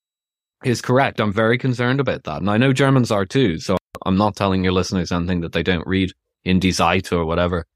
is 0.63 0.81
correct. 0.81 1.19
I'm 1.19 1.31
very 1.31 1.59
concerned 1.59 1.99
about 1.99 2.23
that. 2.23 2.41
And 2.41 2.49
I 2.49 2.57
know 2.57 2.73
Germans 2.73 3.11
are 3.11 3.23
too. 3.23 3.59
So 3.59 3.77
I'm 4.03 4.17
not 4.17 4.35
telling 4.35 4.63
your 4.63 4.73
listeners 4.73 5.11
anything 5.11 5.41
that 5.41 5.53
they 5.53 5.61
don't 5.61 5.85
read 5.85 6.11
in 6.43 6.59
Die 6.59 6.71
Zeit 6.71 7.11
or 7.11 7.23
whatever. 7.23 7.67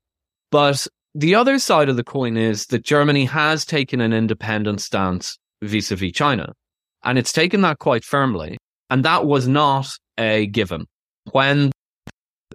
But 0.49 0.87
the 1.13 1.35
other 1.35 1.59
side 1.59 1.87
of 1.87 1.95
the 1.95 2.03
coin 2.03 2.35
is 2.35 2.65
that 2.67 2.83
Germany 2.83 3.25
has 3.25 3.63
taken 3.63 4.01
an 4.01 4.11
independent 4.11 4.81
stance 4.81 5.37
vis 5.61 5.91
a 5.91 5.95
vis 5.95 6.13
China. 6.13 6.53
And 7.03 7.19
it's 7.19 7.31
taken 7.31 7.61
that 7.61 7.77
quite 7.77 8.03
firmly. 8.03 8.57
And 8.89 9.05
that 9.05 9.27
was 9.27 9.47
not 9.47 9.87
a 10.17 10.47
given. 10.47 10.87
When 11.31 11.71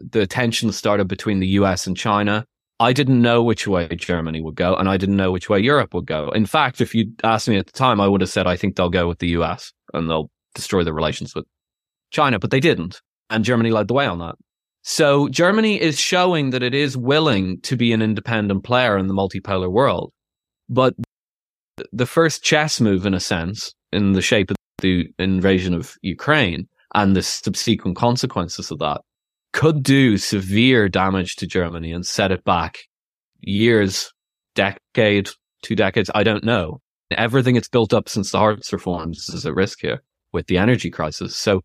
the 0.01 0.27
tension 0.27 0.73
started 0.73 1.09
between 1.09 1.41
the 1.41 1.49
US 1.49 1.87
and 1.87 1.97
China, 1.97 2.47
I 2.81 2.93
didn't 2.93 3.23
know 3.23 3.43
which 3.43 3.67
way 3.67 3.89
Germany 3.89 4.41
would 4.41 4.57
go, 4.57 4.75
and 4.75 4.89
I 4.89 4.97
didn't 4.97 5.17
know 5.17 5.31
which 5.31 5.49
way 5.49 5.61
Europe 5.61 5.95
would 5.95 6.07
go. 6.07 6.31
In 6.31 6.47
fact, 6.47 6.81
if 6.81 6.95
you'd 6.95 7.21
asked 7.23 7.49
me 7.49 7.57
at 7.57 7.67
the 7.67 7.73
time, 7.73 8.01
I 8.01 8.09
would 8.09 8.21
have 8.21 8.31
said 8.31 8.47
I 8.47 8.57
think 8.57 8.77
they'll 8.77 8.91
go 8.91 9.07
with 9.07 9.21
the 9.21 9.29
US 9.29 9.73
and 9.93 10.11
they'll 10.11 10.31
destroy 10.55 10.83
the 10.85 10.93
relations 10.93 11.35
with 11.35 11.47
China, 12.11 12.39
but 12.39 12.51
they 12.51 12.61
didn't. 12.61 13.01
And 13.31 13.45
Germany 13.45 13.71
led 13.71 13.89
the 13.89 13.95
way 13.95 14.07
on 14.07 14.19
that. 14.19 14.35
So 14.83 15.29
Germany 15.29 15.81
is 15.81 15.99
showing 15.99 16.51
that 16.51 16.63
it 16.63 16.75
is 16.75 16.97
willing 16.97 17.61
to 17.63 17.77
be 17.77 17.93
an 17.93 18.03
independent 18.03 18.65
player 18.65 18.99
in 18.99 19.07
the 19.07 19.15
multipolar 19.15 19.71
world. 19.71 20.13
But 20.69 20.95
the 21.93 22.07
first 22.07 22.43
chess 22.43 22.81
move, 22.81 23.07
in 23.07 23.15
a 23.15 23.21
sense, 23.21 23.73
in 23.93 24.13
the 24.13 24.23
shape 24.23 24.51
of 24.51 24.57
the 24.79 25.09
invasion 25.19 25.75
of 25.75 25.95
Ukraine 26.03 26.69
and 26.95 27.17
the 27.17 27.23
subsequent 27.23 27.97
consequences 27.97 28.71
of 28.71 28.79
that, 28.81 29.01
could 29.55 29.85
do 29.85 30.19
severe 30.19 30.89
damage 30.89 31.37
to 31.37 31.47
Germany 31.47 31.93
and 31.93 32.05
set 32.05 32.33
it 32.33 32.45
back 32.45 32.81
years, 33.41 34.13
decade, 34.57 35.31
two 35.63 35.77
decades. 35.77 36.11
I 36.15 36.25
don't 36.25 36.45
know. 36.45 36.81
Everything 37.13 37.55
it's 37.55 37.69
built 37.69 37.95
up 37.95 38.09
since 38.09 38.33
the 38.33 38.39
Hartz 38.39 38.73
reforms 38.73 39.29
is 39.29 39.47
at 39.47 39.55
risk 39.55 39.79
here 39.81 40.03
with 40.33 40.49
the 40.49 40.59
energy 40.59 40.91
crisis. 40.91 41.37
So 41.37 41.63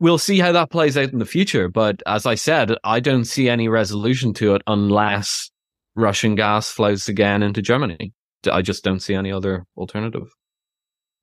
we'll 0.00 0.16
see 0.16 0.38
how 0.38 0.50
that 0.52 0.70
plays 0.70 0.96
out 0.96 1.12
in 1.12 1.18
the 1.18 1.26
future. 1.26 1.68
But 1.68 2.02
as 2.06 2.24
I 2.24 2.36
said, 2.36 2.72
I 2.82 3.00
don't 3.00 3.26
see 3.26 3.50
any 3.50 3.68
resolution 3.68 4.32
to 4.34 4.54
it 4.54 4.62
unless 4.66 5.50
Russian 5.94 6.36
gas 6.36 6.70
flows 6.70 7.06
again 7.06 7.42
into 7.42 7.60
Germany. 7.60 8.14
I 8.50 8.62
just 8.62 8.82
don't 8.82 9.00
see 9.00 9.14
any 9.14 9.30
other 9.30 9.66
alternative. 9.76 10.28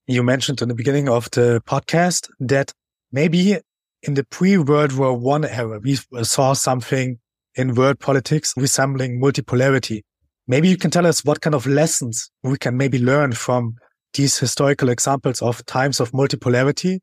You 0.06 0.22
mentioned 0.22 0.62
in 0.62 0.68
the 0.68 0.76
beginning 0.76 1.10
of 1.10 1.32
the 1.32 1.64
podcast 1.66 2.30
that 2.40 2.72
maybe 3.12 3.58
in 4.06 4.14
the 4.14 4.24
pre-World 4.24 4.94
War 4.94 5.18
One 5.18 5.46
era, 5.46 5.80
we 5.80 5.98
saw 6.24 6.54
something 6.54 7.18
in 7.56 7.76
world 7.76 8.00
politics 8.00 8.54
resembling 8.58 9.22
multipolarity. 9.22 10.02
Maybe 10.48 10.68
you 10.68 10.78
can 10.78 10.92
tell 10.92 11.08
us 11.08 11.26
what 11.26 11.42
kind 11.42 11.56
of 11.56 11.66
lessons 11.66 12.30
we 12.44 12.58
can 12.58 12.78
maybe 12.78 13.00
learn 13.00 13.32
from 13.34 13.76
these 14.14 14.38
historical 14.38 14.90
examples 14.90 15.42
of 15.42 15.66
times 15.66 16.00
of 16.00 16.12
multipolarity 16.12 17.00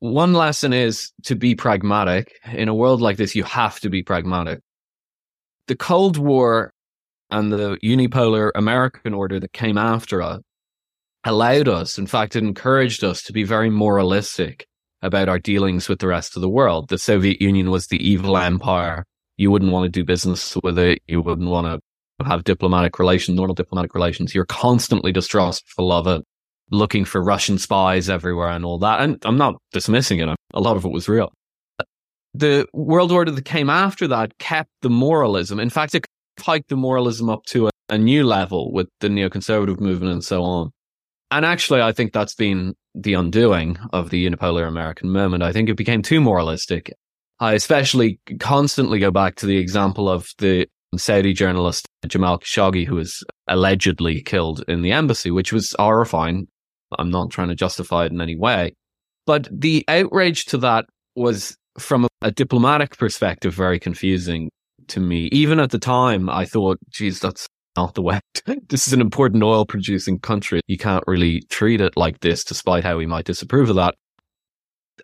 one 0.00 0.32
lesson 0.32 0.72
is 0.72 1.12
to 1.24 1.36
be 1.36 1.54
pragmatic. 1.54 2.32
In 2.52 2.68
a 2.68 2.74
world 2.74 3.02
like 3.02 3.18
this, 3.18 3.34
you 3.34 3.44
have 3.44 3.78
to 3.80 3.90
be 3.90 4.02
pragmatic. 4.02 4.60
The 5.66 5.76
Cold 5.76 6.16
War 6.16 6.72
and 7.30 7.52
the 7.52 7.76
unipolar 7.84 8.50
American 8.54 9.12
order 9.12 9.38
that 9.38 9.52
came 9.52 9.76
after 9.76 10.22
us 10.22 10.40
allowed 11.24 11.68
us, 11.68 11.98
in 11.98 12.06
fact, 12.06 12.34
it 12.34 12.42
encouraged 12.42 13.04
us 13.04 13.22
to 13.24 13.32
be 13.34 13.44
very 13.44 13.68
moralistic 13.68 14.66
about 15.02 15.28
our 15.28 15.38
dealings 15.38 15.88
with 15.88 15.98
the 15.98 16.08
rest 16.08 16.36
of 16.36 16.42
the 16.42 16.48
world. 16.48 16.88
The 16.88 16.98
Soviet 16.98 17.40
Union 17.40 17.70
was 17.70 17.86
the 17.86 17.96
evil 18.06 18.36
empire. 18.36 19.04
You 19.36 19.50
wouldn't 19.50 19.72
want 19.72 19.84
to 19.84 19.88
do 19.88 20.04
business 20.04 20.56
with 20.62 20.78
it. 20.78 21.00
You 21.06 21.22
wouldn't 21.22 21.48
want 21.48 21.66
to 21.66 22.24
have 22.24 22.44
diplomatic 22.44 22.98
relations, 22.98 23.36
normal 23.36 23.54
diplomatic 23.54 23.94
relations. 23.94 24.34
You're 24.34 24.44
constantly 24.44 25.12
distrustful 25.12 25.90
of 25.92 26.06
it 26.06 26.22
looking 26.70 27.04
for 27.04 27.22
Russian 27.22 27.58
spies 27.58 28.08
everywhere 28.08 28.48
and 28.48 28.64
all 28.64 28.78
that. 28.78 29.00
And 29.00 29.18
I'm 29.24 29.38
not 29.38 29.56
dismissing 29.72 30.20
it. 30.20 30.28
A 30.54 30.60
lot 30.60 30.76
of 30.76 30.84
it 30.84 30.92
was 30.92 31.08
real. 31.08 31.32
The 32.34 32.66
world 32.72 33.10
order 33.10 33.32
that 33.32 33.44
came 33.44 33.68
after 33.68 34.06
that 34.08 34.38
kept 34.38 34.70
the 34.82 34.90
moralism. 34.90 35.58
In 35.58 35.70
fact, 35.70 35.94
it 35.94 36.06
hiked 36.38 36.68
the 36.68 36.76
moralism 36.76 37.28
up 37.28 37.44
to 37.46 37.66
a, 37.66 37.70
a 37.88 37.98
new 37.98 38.24
level 38.24 38.72
with 38.72 38.88
the 39.00 39.08
neoconservative 39.08 39.80
movement 39.80 40.12
and 40.12 40.24
so 40.24 40.42
on. 40.42 40.70
And 41.32 41.44
actually, 41.44 41.82
I 41.82 41.92
think 41.92 42.12
that's 42.12 42.34
been 42.34 42.74
the 42.94 43.14
undoing 43.14 43.78
of 43.92 44.10
the 44.10 44.26
unipolar 44.26 44.66
American 44.66 45.10
moment. 45.10 45.42
I 45.42 45.52
think 45.52 45.68
it 45.68 45.76
became 45.76 46.02
too 46.02 46.20
moralistic. 46.20 46.92
I 47.38 47.54
especially 47.54 48.20
constantly 48.38 48.98
go 48.98 49.10
back 49.10 49.36
to 49.36 49.46
the 49.46 49.56
example 49.56 50.08
of 50.08 50.28
the 50.38 50.66
Saudi 50.96 51.32
journalist 51.32 51.86
Jamal 52.06 52.38
Khashoggi, 52.38 52.86
who 52.86 52.96
was 52.96 53.24
allegedly 53.46 54.22
killed 54.22 54.64
in 54.68 54.82
the 54.82 54.92
embassy, 54.92 55.30
which 55.30 55.52
was 55.52 55.74
horrifying. 55.78 56.48
I'm 56.98 57.10
not 57.10 57.30
trying 57.30 57.48
to 57.48 57.54
justify 57.54 58.06
it 58.06 58.12
in 58.12 58.20
any 58.20 58.36
way. 58.36 58.74
But 59.26 59.48
the 59.52 59.84
outrage 59.86 60.46
to 60.46 60.58
that 60.58 60.86
was, 61.14 61.56
from 61.78 62.04
a, 62.04 62.08
a 62.22 62.30
diplomatic 62.30 62.98
perspective, 62.98 63.54
very 63.54 63.78
confusing 63.78 64.50
to 64.88 65.00
me. 65.00 65.28
Even 65.32 65.60
at 65.60 65.70
the 65.70 65.78
time, 65.78 66.28
I 66.28 66.44
thought, 66.44 66.78
geez, 66.90 67.20
that's 67.20 67.46
not 67.76 67.94
the 67.94 68.02
way. 68.02 68.20
this 68.68 68.86
is 68.86 68.92
an 68.92 69.00
important 69.00 69.42
oil 69.42 69.64
producing 69.64 70.18
country. 70.18 70.60
You 70.66 70.78
can't 70.78 71.04
really 71.06 71.42
treat 71.50 71.80
it 71.80 71.96
like 71.96 72.20
this, 72.20 72.44
despite 72.44 72.84
how 72.84 72.96
we 72.96 73.06
might 73.06 73.24
disapprove 73.24 73.70
of 73.70 73.76
that. 73.76 73.94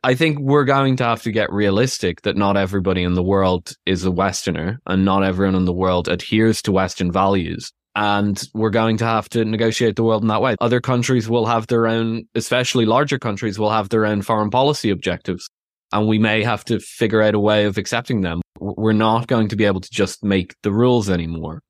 I 0.04 0.14
think 0.14 0.38
we're 0.38 0.64
going 0.64 0.96
to 0.96 1.04
have 1.04 1.22
to 1.22 1.32
get 1.32 1.52
realistic 1.52 2.22
that 2.22 2.36
not 2.36 2.56
everybody 2.56 3.02
in 3.02 3.14
the 3.14 3.22
world 3.22 3.72
is 3.86 4.04
a 4.04 4.10
Westerner 4.10 4.78
and 4.86 5.04
not 5.04 5.24
everyone 5.24 5.54
in 5.54 5.64
the 5.64 5.72
world 5.72 6.08
adheres 6.08 6.62
to 6.62 6.72
Western 6.72 7.10
values. 7.10 7.72
And 7.94 8.42
we're 8.52 8.70
going 8.70 8.98
to 8.98 9.06
have 9.06 9.28
to 9.30 9.44
negotiate 9.44 9.96
the 9.96 10.04
world 10.04 10.22
in 10.22 10.28
that 10.28 10.42
way. 10.42 10.54
Other 10.60 10.80
countries 10.80 11.30
will 11.30 11.46
have 11.46 11.66
their 11.68 11.86
own, 11.86 12.24
especially 12.34 12.84
larger 12.84 13.18
countries 13.18 13.58
will 13.58 13.70
have 13.70 13.88
their 13.88 14.04
own 14.04 14.20
foreign 14.20 14.50
policy 14.50 14.90
objectives. 14.90 15.48
And 15.92 16.06
we 16.06 16.18
may 16.18 16.42
have 16.42 16.64
to 16.66 16.78
figure 16.78 17.22
out 17.22 17.34
a 17.34 17.40
way 17.40 17.64
of 17.64 17.78
accepting 17.78 18.20
them. 18.20 18.42
We're 18.60 18.92
not 18.92 19.28
going 19.28 19.48
to 19.48 19.56
be 19.56 19.64
able 19.64 19.80
to 19.80 19.90
just 19.90 20.22
make 20.22 20.54
the 20.62 20.72
rules 20.72 21.08
anymore. 21.08 21.62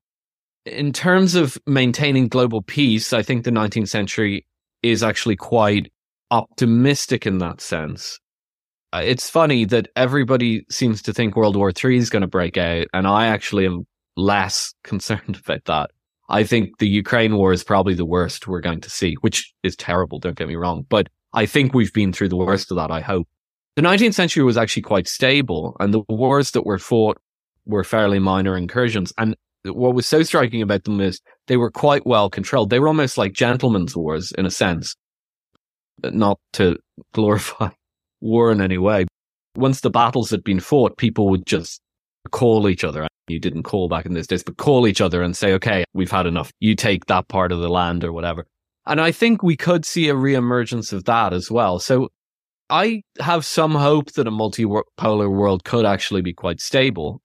In 0.67 0.91
terms 0.91 1.35
of 1.35 1.57
maintaining 1.65 2.27
global 2.27 2.61
peace, 2.61 3.13
I 3.13 3.23
think 3.23 3.45
the 3.45 3.51
19th 3.51 3.87
century 3.87 4.45
is 4.83 5.01
actually 5.01 5.37
quite 5.37 5.91
optimistic 6.29 7.25
in 7.25 7.37
that 7.37 7.61
sense. 7.61 8.19
Uh, 8.91 9.01
it's 9.03 9.29
funny 9.29 9.63
that 9.65 9.87
everybody 9.95 10.65
seems 10.69 11.01
to 11.03 11.13
think 11.13 11.35
World 11.35 11.55
War 11.55 11.71
III 11.71 11.97
is 11.97 12.09
going 12.09 12.21
to 12.21 12.27
break 12.27 12.57
out, 12.57 12.87
and 12.93 13.07
I 13.07 13.27
actually 13.27 13.65
am 13.65 13.85
less 14.17 14.73
concerned 14.83 15.39
about 15.41 15.63
that. 15.65 15.91
I 16.29 16.43
think 16.43 16.79
the 16.79 16.87
Ukraine 16.87 17.37
war 17.37 17.53
is 17.53 17.63
probably 17.63 17.93
the 17.93 18.05
worst 18.05 18.47
we're 18.47 18.59
going 18.59 18.81
to 18.81 18.89
see, 18.89 19.15
which 19.21 19.53
is 19.63 19.77
terrible, 19.77 20.19
don't 20.19 20.35
get 20.35 20.49
me 20.49 20.55
wrong. 20.55 20.85
But 20.89 21.07
I 21.33 21.45
think 21.45 21.73
we've 21.73 21.93
been 21.93 22.11
through 22.11 22.29
the 22.29 22.35
worst 22.35 22.71
of 22.71 22.77
that, 22.77 22.91
I 22.91 22.99
hope. 22.99 23.29
The 23.77 23.81
19th 23.83 24.15
century 24.15 24.43
was 24.43 24.57
actually 24.57 24.81
quite 24.81 25.07
stable, 25.07 25.77
and 25.79 25.93
the 25.93 26.01
wars 26.09 26.51
that 26.51 26.65
were 26.65 26.79
fought 26.79 27.17
were 27.65 27.85
fairly 27.85 28.19
minor 28.19 28.57
incursions. 28.57 29.13
And 29.17 29.37
what 29.67 29.95
was 29.95 30.07
so 30.07 30.23
striking 30.23 30.61
about 30.61 30.83
them 30.83 30.99
is 31.01 31.19
they 31.47 31.57
were 31.57 31.71
quite 31.71 32.05
well 32.05 32.29
controlled. 32.29 32.69
They 32.69 32.79
were 32.79 32.87
almost 32.87 33.17
like 33.17 33.33
gentlemen's 33.33 33.95
wars 33.95 34.31
in 34.37 34.45
a 34.45 34.51
sense, 34.51 34.95
not 36.03 36.39
to 36.53 36.77
glorify 37.13 37.69
war 38.21 38.51
in 38.51 38.61
any 38.61 38.77
way. 38.77 39.05
Once 39.55 39.81
the 39.81 39.89
battles 39.89 40.29
had 40.29 40.43
been 40.43 40.59
fought, 40.59 40.97
people 40.97 41.29
would 41.29 41.45
just 41.45 41.81
call 42.31 42.69
each 42.69 42.83
other. 42.83 43.07
You 43.27 43.39
didn't 43.39 43.63
call 43.63 43.89
back 43.89 44.05
in 44.05 44.13
those 44.13 44.27
days, 44.27 44.43
but 44.43 44.57
call 44.57 44.87
each 44.87 45.01
other 45.01 45.21
and 45.21 45.35
say, 45.35 45.53
okay, 45.53 45.83
we've 45.93 46.11
had 46.11 46.25
enough. 46.25 46.51
You 46.59 46.75
take 46.75 47.05
that 47.07 47.27
part 47.27 47.51
of 47.51 47.59
the 47.59 47.69
land 47.69 48.03
or 48.03 48.13
whatever. 48.13 48.45
And 48.85 49.01
I 49.01 49.11
think 49.11 49.43
we 49.43 49.57
could 49.57 49.85
see 49.85 50.07
a 50.07 50.15
reemergence 50.15 50.93
of 50.93 51.03
that 51.05 51.33
as 51.33 51.51
well. 51.51 51.79
So 51.79 52.09
I 52.69 53.01
have 53.19 53.45
some 53.45 53.75
hope 53.75 54.13
that 54.13 54.27
a 54.27 54.31
multipolar 54.31 55.29
world 55.29 55.63
could 55.63 55.85
actually 55.85 56.21
be 56.21 56.33
quite 56.33 56.61
stable. 56.61 57.21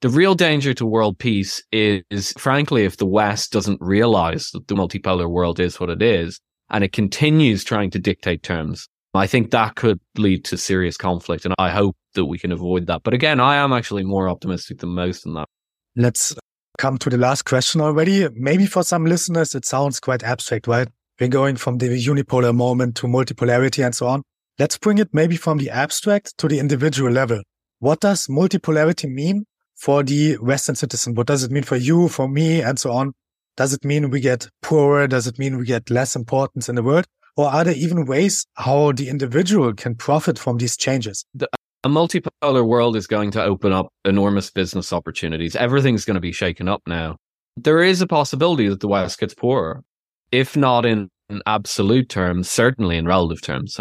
The 0.00 0.08
real 0.08 0.34
danger 0.34 0.72
to 0.74 0.86
world 0.86 1.18
peace 1.18 1.62
is, 1.72 2.02
is, 2.10 2.32
frankly, 2.38 2.84
if 2.84 2.96
the 2.96 3.06
West 3.06 3.52
doesn't 3.52 3.80
realize 3.80 4.50
that 4.52 4.66
the 4.68 4.74
multipolar 4.74 5.28
world 5.28 5.60
is 5.60 5.78
what 5.78 5.90
it 5.90 6.00
is 6.00 6.40
and 6.70 6.82
it 6.82 6.92
continues 6.92 7.64
trying 7.64 7.90
to 7.90 7.98
dictate 7.98 8.42
terms 8.42 8.88
I 9.12 9.26
think 9.26 9.50
that 9.50 9.74
could 9.74 9.98
lead 10.16 10.44
to 10.46 10.56
serious 10.56 10.96
conflict, 10.96 11.44
and 11.44 11.54
I 11.58 11.70
hope 11.70 11.96
that 12.14 12.26
we 12.26 12.38
can 12.38 12.52
avoid 12.52 12.86
that. 12.86 13.02
But 13.02 13.14
again, 13.14 13.40
I 13.40 13.56
am 13.56 13.72
actually 13.72 14.04
more 14.04 14.28
optimistic 14.28 14.78
than 14.78 14.90
most 14.90 15.26
in 15.26 15.34
that. 15.34 15.48
Let's 15.96 16.34
come 16.78 16.96
to 16.98 17.10
the 17.10 17.18
last 17.18 17.44
question 17.44 17.80
already. 17.80 18.28
Maybe 18.34 18.66
for 18.66 18.84
some 18.84 19.04
listeners, 19.04 19.54
it 19.54 19.64
sounds 19.64 19.98
quite 19.98 20.22
abstract, 20.22 20.68
right? 20.68 20.88
We're 21.18 21.28
going 21.28 21.56
from 21.56 21.78
the 21.78 21.88
unipolar 21.88 22.54
moment 22.54 22.94
to 22.96 23.08
multipolarity 23.08 23.84
and 23.84 23.94
so 23.94 24.06
on. 24.06 24.22
Let's 24.60 24.78
bring 24.78 24.98
it 24.98 25.08
maybe 25.12 25.36
from 25.36 25.58
the 25.58 25.70
abstract 25.70 26.38
to 26.38 26.46
the 26.46 26.60
individual 26.60 27.10
level. 27.10 27.42
What 27.80 28.00
does 28.00 28.28
multipolarity 28.28 29.10
mean 29.10 29.44
for 29.80 30.02
the 30.02 30.34
Western 30.36 30.74
citizen? 30.74 31.14
What 31.14 31.26
does 31.26 31.42
it 31.42 31.50
mean 31.50 31.62
for 31.62 31.76
you, 31.76 32.08
for 32.08 32.28
me, 32.28 32.60
and 32.60 32.78
so 32.78 32.92
on? 32.92 33.12
Does 33.56 33.72
it 33.72 33.84
mean 33.84 34.10
we 34.10 34.20
get 34.20 34.48
poorer? 34.62 35.08
Does 35.08 35.26
it 35.26 35.38
mean 35.38 35.56
we 35.56 35.64
get 35.64 35.90
less 35.90 36.14
importance 36.14 36.68
in 36.68 36.74
the 36.74 36.82
world? 36.82 37.06
Or 37.36 37.46
are 37.46 37.64
there 37.64 37.74
even 37.74 38.04
ways 38.04 38.46
how 38.54 38.92
the 38.92 39.08
individual 39.08 39.72
can 39.72 39.94
profit 39.94 40.38
from 40.38 40.58
these 40.58 40.76
changes? 40.76 41.24
The, 41.34 41.48
a 41.82 41.88
multipolar 41.88 42.66
world 42.66 42.94
is 42.94 43.06
going 43.06 43.30
to 43.32 43.42
open 43.42 43.72
up 43.72 43.88
enormous 44.04 44.50
business 44.50 44.92
opportunities. 44.92 45.56
Everything's 45.56 46.04
going 46.04 46.16
to 46.16 46.20
be 46.20 46.32
shaken 46.32 46.68
up 46.68 46.82
now. 46.86 47.16
There 47.56 47.82
is 47.82 48.02
a 48.02 48.06
possibility 48.06 48.68
that 48.68 48.80
the 48.80 48.88
West 48.88 49.18
gets 49.18 49.34
poorer, 49.34 49.82
if 50.30 50.56
not 50.56 50.84
in, 50.84 51.08
in 51.30 51.42
absolute 51.46 52.10
terms, 52.10 52.50
certainly 52.50 52.98
in 52.98 53.06
relative 53.06 53.40
terms. 53.40 53.78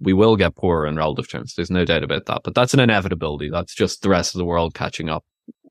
We 0.00 0.14
will 0.14 0.36
get 0.36 0.56
poorer 0.56 0.86
in 0.86 0.96
relative 0.96 1.28
terms. 1.28 1.54
There's 1.54 1.70
no 1.70 1.84
doubt 1.84 2.02
about 2.02 2.24
that. 2.26 2.40
But 2.42 2.54
that's 2.54 2.72
an 2.72 2.80
inevitability. 2.80 3.50
That's 3.50 3.74
just 3.74 4.00
the 4.00 4.08
rest 4.08 4.34
of 4.34 4.38
the 4.38 4.46
world 4.46 4.74
catching 4.74 5.10
up 5.10 5.24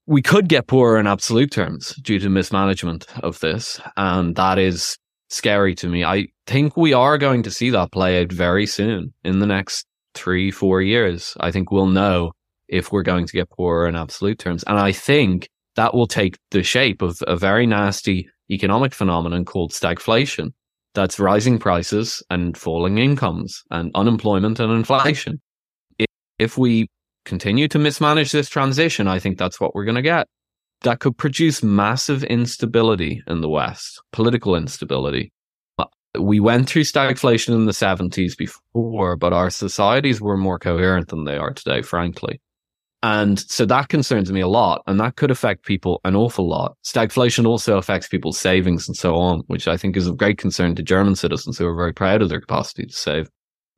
we 0.08 0.22
could 0.22 0.50
get 0.50 0.68
poorer 0.68 1.00
in 1.00 1.08
absolute 1.08 1.52
terms 1.52 1.96
due 2.02 2.20
to 2.20 2.30
mismanagement 2.30 3.06
of 3.24 3.40
this. 3.40 3.80
And 3.98 4.36
that 4.36 4.58
is 4.58 4.98
scary 5.30 5.76
to 5.76 5.88
me. 5.88 6.04
I 6.04 6.28
think 6.48 6.76
we 6.76 6.94
are 6.94 7.18
going 7.18 7.44
to 7.44 7.52
see 7.52 7.70
that 7.70 7.92
play 7.92 8.22
out 8.22 8.32
very 8.32 8.66
soon 8.66 9.14
in 9.24 9.40
the 9.40 9.46
next 9.46 9.86
three, 10.14 10.52
four 10.52 10.82
years. 10.82 11.36
I 11.40 11.52
think 11.52 11.72
we'll 11.72 11.88
know 11.88 12.32
if 12.68 12.92
we're 12.92 13.04
going 13.04 13.26
to 13.28 13.34
get 13.34 13.50
poorer 13.50 13.88
in 13.88 13.96
absolute 13.96 14.40
terms. 14.40 14.64
And 14.68 14.78
I 14.78 14.92
think 14.92 15.48
that 15.76 15.94
will 15.94 16.08
take 16.08 16.38
the 16.52 16.64
shape 16.64 17.02
of 17.02 17.18
a 17.28 17.36
very 17.36 17.66
nasty 17.66 18.28
economic 18.50 18.94
phenomenon 18.94 19.46
called 19.46 19.72
stagflation. 19.72 20.50
That's 20.94 21.20
rising 21.20 21.58
prices 21.58 22.22
and 22.30 22.58
falling 22.58 22.98
incomes 22.98 23.64
and 23.72 23.92
unemployment 23.96 24.60
and 24.60 24.74
inflation. 24.74 25.40
If 26.38 26.58
we 26.58 26.88
continue 27.26 27.68
to 27.70 27.80
mismanage 27.80 28.32
this 28.32 28.50
transition, 28.50 29.08
I 29.08 29.20
think 29.20 29.38
that's 29.38 29.60
what 29.60 29.76
we're 29.76 29.86
going 29.86 29.96
to 29.96 30.02
get 30.02 30.28
that 30.82 31.00
could 31.00 31.18
produce 31.18 31.64
massive 31.64 32.24
instability 32.24 33.22
in 33.28 33.42
the 33.42 33.50
West, 33.50 34.02
political 34.12 34.56
instability. 34.56 35.32
Uh, 35.78 35.86
we 36.20 36.40
went 36.40 36.68
through 36.68 36.84
stagflation 36.84 37.50
in 37.50 37.66
the 37.66 37.72
70s 37.72 38.36
before, 38.36 39.16
but 39.16 39.34
our 39.34 39.50
societies 39.50 40.20
were 40.20 40.38
more 40.38 40.60
coherent 40.60 41.10
than 41.10 41.26
they 41.26 41.38
are 41.38 41.54
today, 41.54 41.82
frankly. 41.82 42.42
And 43.04 43.40
so 43.40 43.66
that 43.66 43.90
concerns 43.90 44.32
me 44.32 44.42
a 44.42 44.48
lot, 44.48 44.84
and 44.86 45.00
that 45.00 45.16
could 45.16 45.32
affect 45.32 45.66
people 45.66 46.02
an 46.04 46.16
awful 46.16 46.48
lot. 46.48 46.76
Stagflation 46.86 47.48
also 47.48 47.78
affects 47.78 48.08
people's 48.08 48.40
savings 48.40 48.88
and 48.88 48.96
so 48.96 49.16
on, 49.16 49.42
which 49.48 49.68
I 49.68 49.76
think 49.76 49.98
is 49.98 50.06
of 50.06 50.18
great 50.18 50.38
concern 50.38 50.76
to 50.76 50.84
German 50.84 51.16
citizens 51.16 51.58
who 51.58 51.66
are 51.66 51.76
very 51.76 51.94
proud 51.94 52.22
of 52.22 52.30
their 52.30 52.42
capacity 52.42 52.86
to 52.86 52.94
save. 52.94 53.30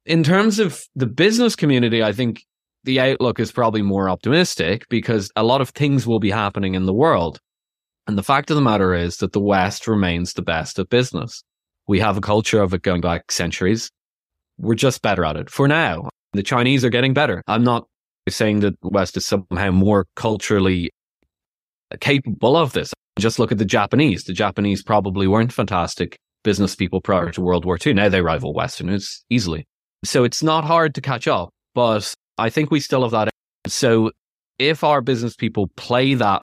In 0.05 0.23
terms 0.23 0.59
of 0.59 0.83
the 0.95 1.05
business 1.05 1.55
community, 1.55 2.03
I 2.03 2.11
think 2.11 2.43
the 2.83 2.99
outlook 2.99 3.39
is 3.39 3.51
probably 3.51 3.81
more 3.81 4.09
optimistic 4.09 4.85
because 4.89 5.31
a 5.35 5.43
lot 5.43 5.61
of 5.61 5.69
things 5.69 6.05
will 6.05 6.19
be 6.19 6.31
happening 6.31 6.75
in 6.75 6.85
the 6.85 6.93
world. 6.93 7.39
And 8.07 8.17
the 8.17 8.23
fact 8.23 8.49
of 8.49 8.55
the 8.55 8.61
matter 8.61 8.93
is 8.93 9.17
that 9.17 9.31
the 9.31 9.39
West 9.39 9.87
remains 9.87 10.33
the 10.33 10.41
best 10.41 10.77
at 10.79 10.89
business. 10.89 11.43
We 11.87 11.99
have 11.99 12.17
a 12.17 12.21
culture 12.21 12.61
of 12.61 12.73
it 12.73 12.81
going 12.81 13.01
back 13.01 13.31
centuries. 13.31 13.89
We're 14.57 14.75
just 14.75 15.01
better 15.01 15.23
at 15.23 15.37
it 15.37 15.49
for 15.49 15.67
now. 15.67 16.09
The 16.33 16.43
Chinese 16.43 16.83
are 16.83 16.89
getting 16.89 17.13
better. 17.13 17.43
I'm 17.47 17.63
not 17.63 17.87
saying 18.29 18.61
that 18.61 18.79
the 18.81 18.89
West 18.89 19.17
is 19.17 19.25
somehow 19.25 19.71
more 19.71 20.05
culturally 20.15 20.91
capable 21.99 22.57
of 22.57 22.73
this. 22.73 22.93
Just 23.19 23.39
look 23.39 23.51
at 23.51 23.57
the 23.57 23.65
Japanese. 23.65 24.23
The 24.23 24.33
Japanese 24.33 24.83
probably 24.83 25.27
weren't 25.27 25.53
fantastic 25.53 26.17
business 26.43 26.75
people 26.75 26.99
prior 27.01 27.31
to 27.31 27.41
World 27.41 27.65
War 27.65 27.77
II. 27.83 27.93
Now 27.93 28.09
they 28.09 28.21
rival 28.21 28.53
Westerners 28.53 29.23
easily. 29.29 29.65
So 30.03 30.23
it's 30.23 30.43
not 30.43 30.65
hard 30.65 30.95
to 30.95 31.01
catch 31.01 31.27
up, 31.27 31.49
but 31.73 32.13
I 32.37 32.49
think 32.49 32.71
we 32.71 32.79
still 32.79 33.03
have 33.03 33.11
that. 33.11 33.29
So 33.67 34.11
if 34.59 34.83
our 34.83 35.01
business 35.01 35.35
people 35.35 35.67
play 35.75 36.13
that, 36.15 36.41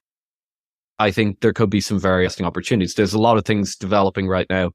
I 0.99 1.11
think 1.11 1.41
there 1.41 1.53
could 1.53 1.71
be 1.71 1.81
some 1.81 1.99
very 1.99 2.25
interesting 2.25 2.47
opportunities. 2.47 2.95
There's 2.95 3.15
a 3.15 3.19
lot 3.19 3.39
of 3.39 3.45
things 3.45 3.77
developing 3.77 4.29
right 4.29 4.47
now. 4.51 4.71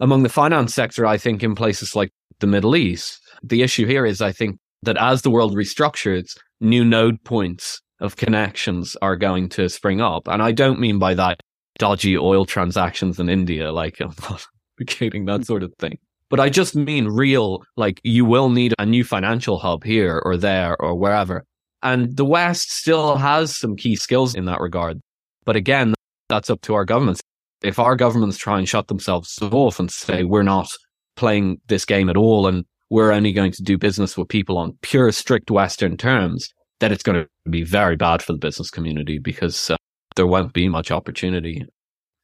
Among 0.00 0.22
the 0.22 0.28
finance 0.28 0.72
sector, 0.72 1.04
I 1.04 1.18
think 1.18 1.42
in 1.42 1.54
places 1.54 1.96
like 1.96 2.10
the 2.38 2.46
Middle 2.46 2.76
East, 2.76 3.20
the 3.42 3.62
issue 3.62 3.86
here 3.86 4.06
is 4.06 4.20
I 4.20 4.30
think 4.30 4.58
that 4.82 4.96
as 4.96 5.22
the 5.22 5.30
world 5.30 5.56
restructures, 5.56 6.36
new 6.60 6.84
node 6.84 7.22
points 7.24 7.80
of 8.00 8.16
connections 8.16 8.96
are 9.02 9.16
going 9.16 9.48
to 9.50 9.68
spring 9.68 10.00
up. 10.00 10.28
And 10.28 10.40
I 10.40 10.52
don't 10.52 10.78
mean 10.78 11.00
by 11.00 11.14
that 11.14 11.40
dodgy 11.78 12.16
oil 12.16 12.44
transactions 12.44 13.18
in 13.18 13.28
India, 13.28 13.72
like 13.72 14.00
I'm 14.00 14.14
not 14.20 14.46
that 14.78 15.44
sort 15.44 15.62
of 15.64 15.72
thing. 15.78 15.98
But 16.30 16.40
I 16.40 16.50
just 16.50 16.76
mean 16.76 17.06
real, 17.06 17.62
like 17.76 18.00
you 18.04 18.24
will 18.24 18.50
need 18.50 18.74
a 18.78 18.86
new 18.86 19.02
financial 19.04 19.58
hub 19.58 19.84
here 19.84 20.20
or 20.24 20.36
there 20.36 20.76
or 20.80 20.94
wherever. 20.94 21.44
And 21.82 22.16
the 22.16 22.24
West 22.24 22.70
still 22.70 23.16
has 23.16 23.54
some 23.54 23.76
key 23.76 23.96
skills 23.96 24.34
in 24.34 24.44
that 24.46 24.60
regard. 24.60 25.00
But 25.44 25.56
again, 25.56 25.94
that's 26.28 26.50
up 26.50 26.60
to 26.62 26.74
our 26.74 26.84
governments. 26.84 27.22
If 27.62 27.78
our 27.78 27.96
governments 27.96 28.36
try 28.36 28.58
and 28.58 28.68
shut 28.68 28.88
themselves 28.88 29.38
off 29.40 29.80
and 29.80 29.90
say, 29.90 30.24
we're 30.24 30.42
not 30.42 30.68
playing 31.16 31.60
this 31.68 31.84
game 31.84 32.08
at 32.08 32.16
all 32.16 32.46
and 32.46 32.64
we're 32.90 33.12
only 33.12 33.32
going 33.32 33.52
to 33.52 33.62
do 33.62 33.78
business 33.78 34.16
with 34.16 34.28
people 34.28 34.58
on 34.58 34.76
pure, 34.82 35.10
strict 35.12 35.50
Western 35.50 35.96
terms, 35.96 36.52
then 36.80 36.92
it's 36.92 37.02
going 37.02 37.22
to 37.22 37.50
be 37.50 37.64
very 37.64 37.96
bad 37.96 38.22
for 38.22 38.32
the 38.32 38.38
business 38.38 38.70
community 38.70 39.18
because 39.18 39.70
uh, 39.70 39.76
there 40.16 40.26
won't 40.26 40.52
be 40.52 40.68
much 40.68 40.90
opportunity. 40.90 41.64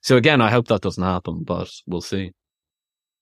So 0.02 0.16
again, 0.16 0.40
I 0.40 0.50
hope 0.50 0.68
that 0.68 0.82
doesn't 0.82 1.02
happen, 1.02 1.42
but 1.44 1.70
we'll 1.86 2.00
see. 2.00 2.32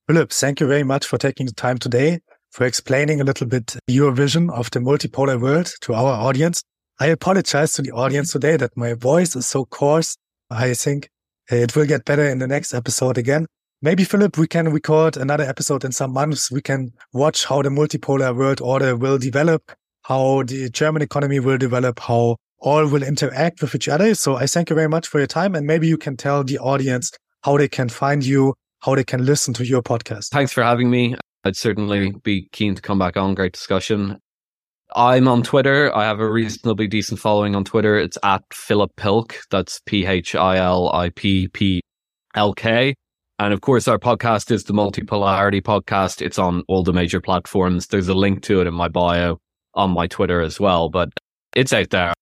Philip, 0.08 0.32
thank 0.32 0.58
you 0.58 0.66
very 0.66 0.82
much 0.82 1.06
for 1.06 1.16
taking 1.16 1.46
the 1.46 1.52
time 1.52 1.78
today 1.78 2.18
for 2.50 2.66
explaining 2.66 3.20
a 3.20 3.24
little 3.24 3.46
bit 3.46 3.76
your 3.86 4.10
vision 4.10 4.50
of 4.50 4.68
the 4.72 4.80
multipolar 4.80 5.40
world 5.40 5.72
to 5.82 5.94
our 5.94 6.12
audience. 6.12 6.60
I 6.98 7.06
apologize 7.06 7.74
to 7.74 7.82
the 7.82 7.92
audience 7.92 8.30
mm-hmm. 8.30 8.40
today 8.40 8.56
that 8.56 8.76
my 8.76 8.94
voice 8.94 9.36
is 9.36 9.46
so 9.46 9.64
coarse. 9.64 10.16
I 10.50 10.74
think 10.74 11.08
it 11.48 11.76
will 11.76 11.86
get 11.86 12.04
better 12.04 12.28
in 12.28 12.40
the 12.40 12.48
next 12.48 12.74
episode 12.74 13.16
again. 13.16 13.46
Maybe, 13.80 14.02
Philip, 14.02 14.36
we 14.38 14.48
can 14.48 14.72
record 14.72 15.16
another 15.16 15.44
episode 15.44 15.84
in 15.84 15.92
some 15.92 16.12
months. 16.12 16.50
We 16.50 16.62
can 16.62 16.92
watch 17.12 17.44
how 17.44 17.62
the 17.62 17.68
multipolar 17.68 18.36
world 18.36 18.60
order 18.60 18.96
will 18.96 19.18
develop, 19.18 19.70
how 20.02 20.42
the 20.42 20.68
German 20.68 21.02
economy 21.02 21.38
will 21.38 21.58
develop, 21.58 22.00
how 22.00 22.36
all 22.58 22.88
will 22.88 23.04
interact 23.04 23.62
with 23.62 23.74
each 23.76 23.88
other. 23.88 24.16
So 24.16 24.34
I 24.34 24.46
thank 24.46 24.68
you 24.68 24.74
very 24.74 24.88
much 24.88 25.06
for 25.06 25.18
your 25.18 25.28
time. 25.28 25.54
And 25.54 25.64
maybe 25.64 25.86
you 25.86 25.96
can 25.96 26.16
tell 26.16 26.42
the 26.42 26.58
audience 26.58 27.12
how 27.42 27.56
they 27.56 27.68
can 27.68 27.88
find 27.88 28.24
you, 28.24 28.54
how 28.82 28.94
they 28.94 29.04
can 29.04 29.24
listen 29.24 29.54
to 29.54 29.64
your 29.64 29.82
podcast. 29.82 30.28
Thanks 30.30 30.52
for 30.52 30.62
having 30.62 30.90
me. 30.90 31.14
I'd 31.44 31.56
certainly 31.56 32.12
be 32.22 32.48
keen 32.52 32.74
to 32.74 32.82
come 32.82 32.98
back 32.98 33.16
on. 33.16 33.34
Great 33.34 33.52
discussion. 33.52 34.18
I'm 34.94 35.26
on 35.26 35.42
Twitter. 35.42 35.94
I 35.96 36.04
have 36.04 36.20
a 36.20 36.30
reasonably 36.30 36.86
decent 36.86 37.18
following 37.18 37.54
on 37.54 37.64
Twitter. 37.64 37.96
It's 37.96 38.18
at 38.22 38.42
Philip 38.52 38.90
Pilk. 38.96 39.36
That's 39.50 39.80
P 39.86 40.04
H 40.04 40.34
I 40.34 40.58
L 40.58 40.92
I 40.92 41.08
P 41.10 41.48
P 41.48 41.80
L 42.34 42.52
K. 42.52 42.94
And 43.38 43.54
of 43.54 43.60
course, 43.60 43.88
our 43.88 43.98
podcast 43.98 44.50
is 44.50 44.64
the 44.64 44.74
Multipolarity 44.74 45.62
Podcast. 45.62 46.20
It's 46.20 46.38
on 46.38 46.62
all 46.68 46.82
the 46.82 46.92
major 46.92 47.20
platforms. 47.20 47.86
There's 47.86 48.08
a 48.08 48.14
link 48.14 48.42
to 48.42 48.60
it 48.60 48.66
in 48.66 48.74
my 48.74 48.88
bio 48.88 49.38
on 49.74 49.90
my 49.90 50.06
Twitter 50.06 50.40
as 50.42 50.60
well, 50.60 50.90
but 50.90 51.08
it's 51.56 51.72
out 51.72 51.90
there. 51.90 52.12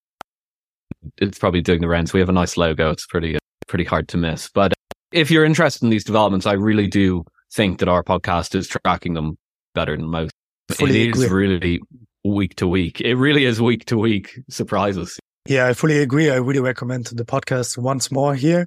It's 1.18 1.38
probably 1.38 1.60
doing 1.60 1.80
the 1.80 1.88
rounds. 1.88 2.12
We 2.12 2.20
have 2.20 2.28
a 2.28 2.32
nice 2.32 2.56
logo. 2.56 2.90
It's 2.90 3.06
pretty, 3.06 3.38
pretty 3.66 3.84
hard 3.84 4.08
to 4.08 4.16
miss. 4.16 4.48
But 4.48 4.72
if 5.12 5.30
you're 5.30 5.44
interested 5.44 5.82
in 5.82 5.90
these 5.90 6.04
developments, 6.04 6.46
I 6.46 6.52
really 6.52 6.86
do 6.86 7.24
think 7.52 7.78
that 7.80 7.88
our 7.88 8.02
podcast 8.02 8.54
is 8.54 8.68
tracking 8.68 9.14
them 9.14 9.36
better 9.74 9.96
than 9.96 10.06
most. 10.06 10.32
Fully 10.70 11.08
it 11.08 11.16
is 11.16 11.24
agree. 11.24 11.46
really 11.46 11.80
week 12.24 12.54
to 12.56 12.68
week. 12.68 13.00
It 13.00 13.14
really 13.16 13.44
is 13.44 13.60
week 13.60 13.84
to 13.86 13.98
week 13.98 14.38
surprises. 14.48 15.18
Yeah, 15.48 15.66
I 15.66 15.74
fully 15.74 15.98
agree. 15.98 16.30
I 16.30 16.36
really 16.36 16.60
recommend 16.60 17.06
the 17.06 17.24
podcast 17.24 17.78
once 17.78 18.12
more 18.12 18.34
here. 18.34 18.66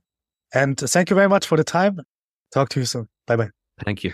And 0.54 0.78
thank 0.78 1.10
you 1.10 1.16
very 1.16 1.30
much 1.30 1.48
for 1.48 1.58
the 1.58 1.64
time. 1.64 2.00
Talk 2.54 2.70
to 2.70 2.80
you 2.80 2.86
soon. 2.86 3.08
Bye 3.26 3.38
bye. 3.38 3.50
Thank 3.84 4.04
you. 4.04 4.14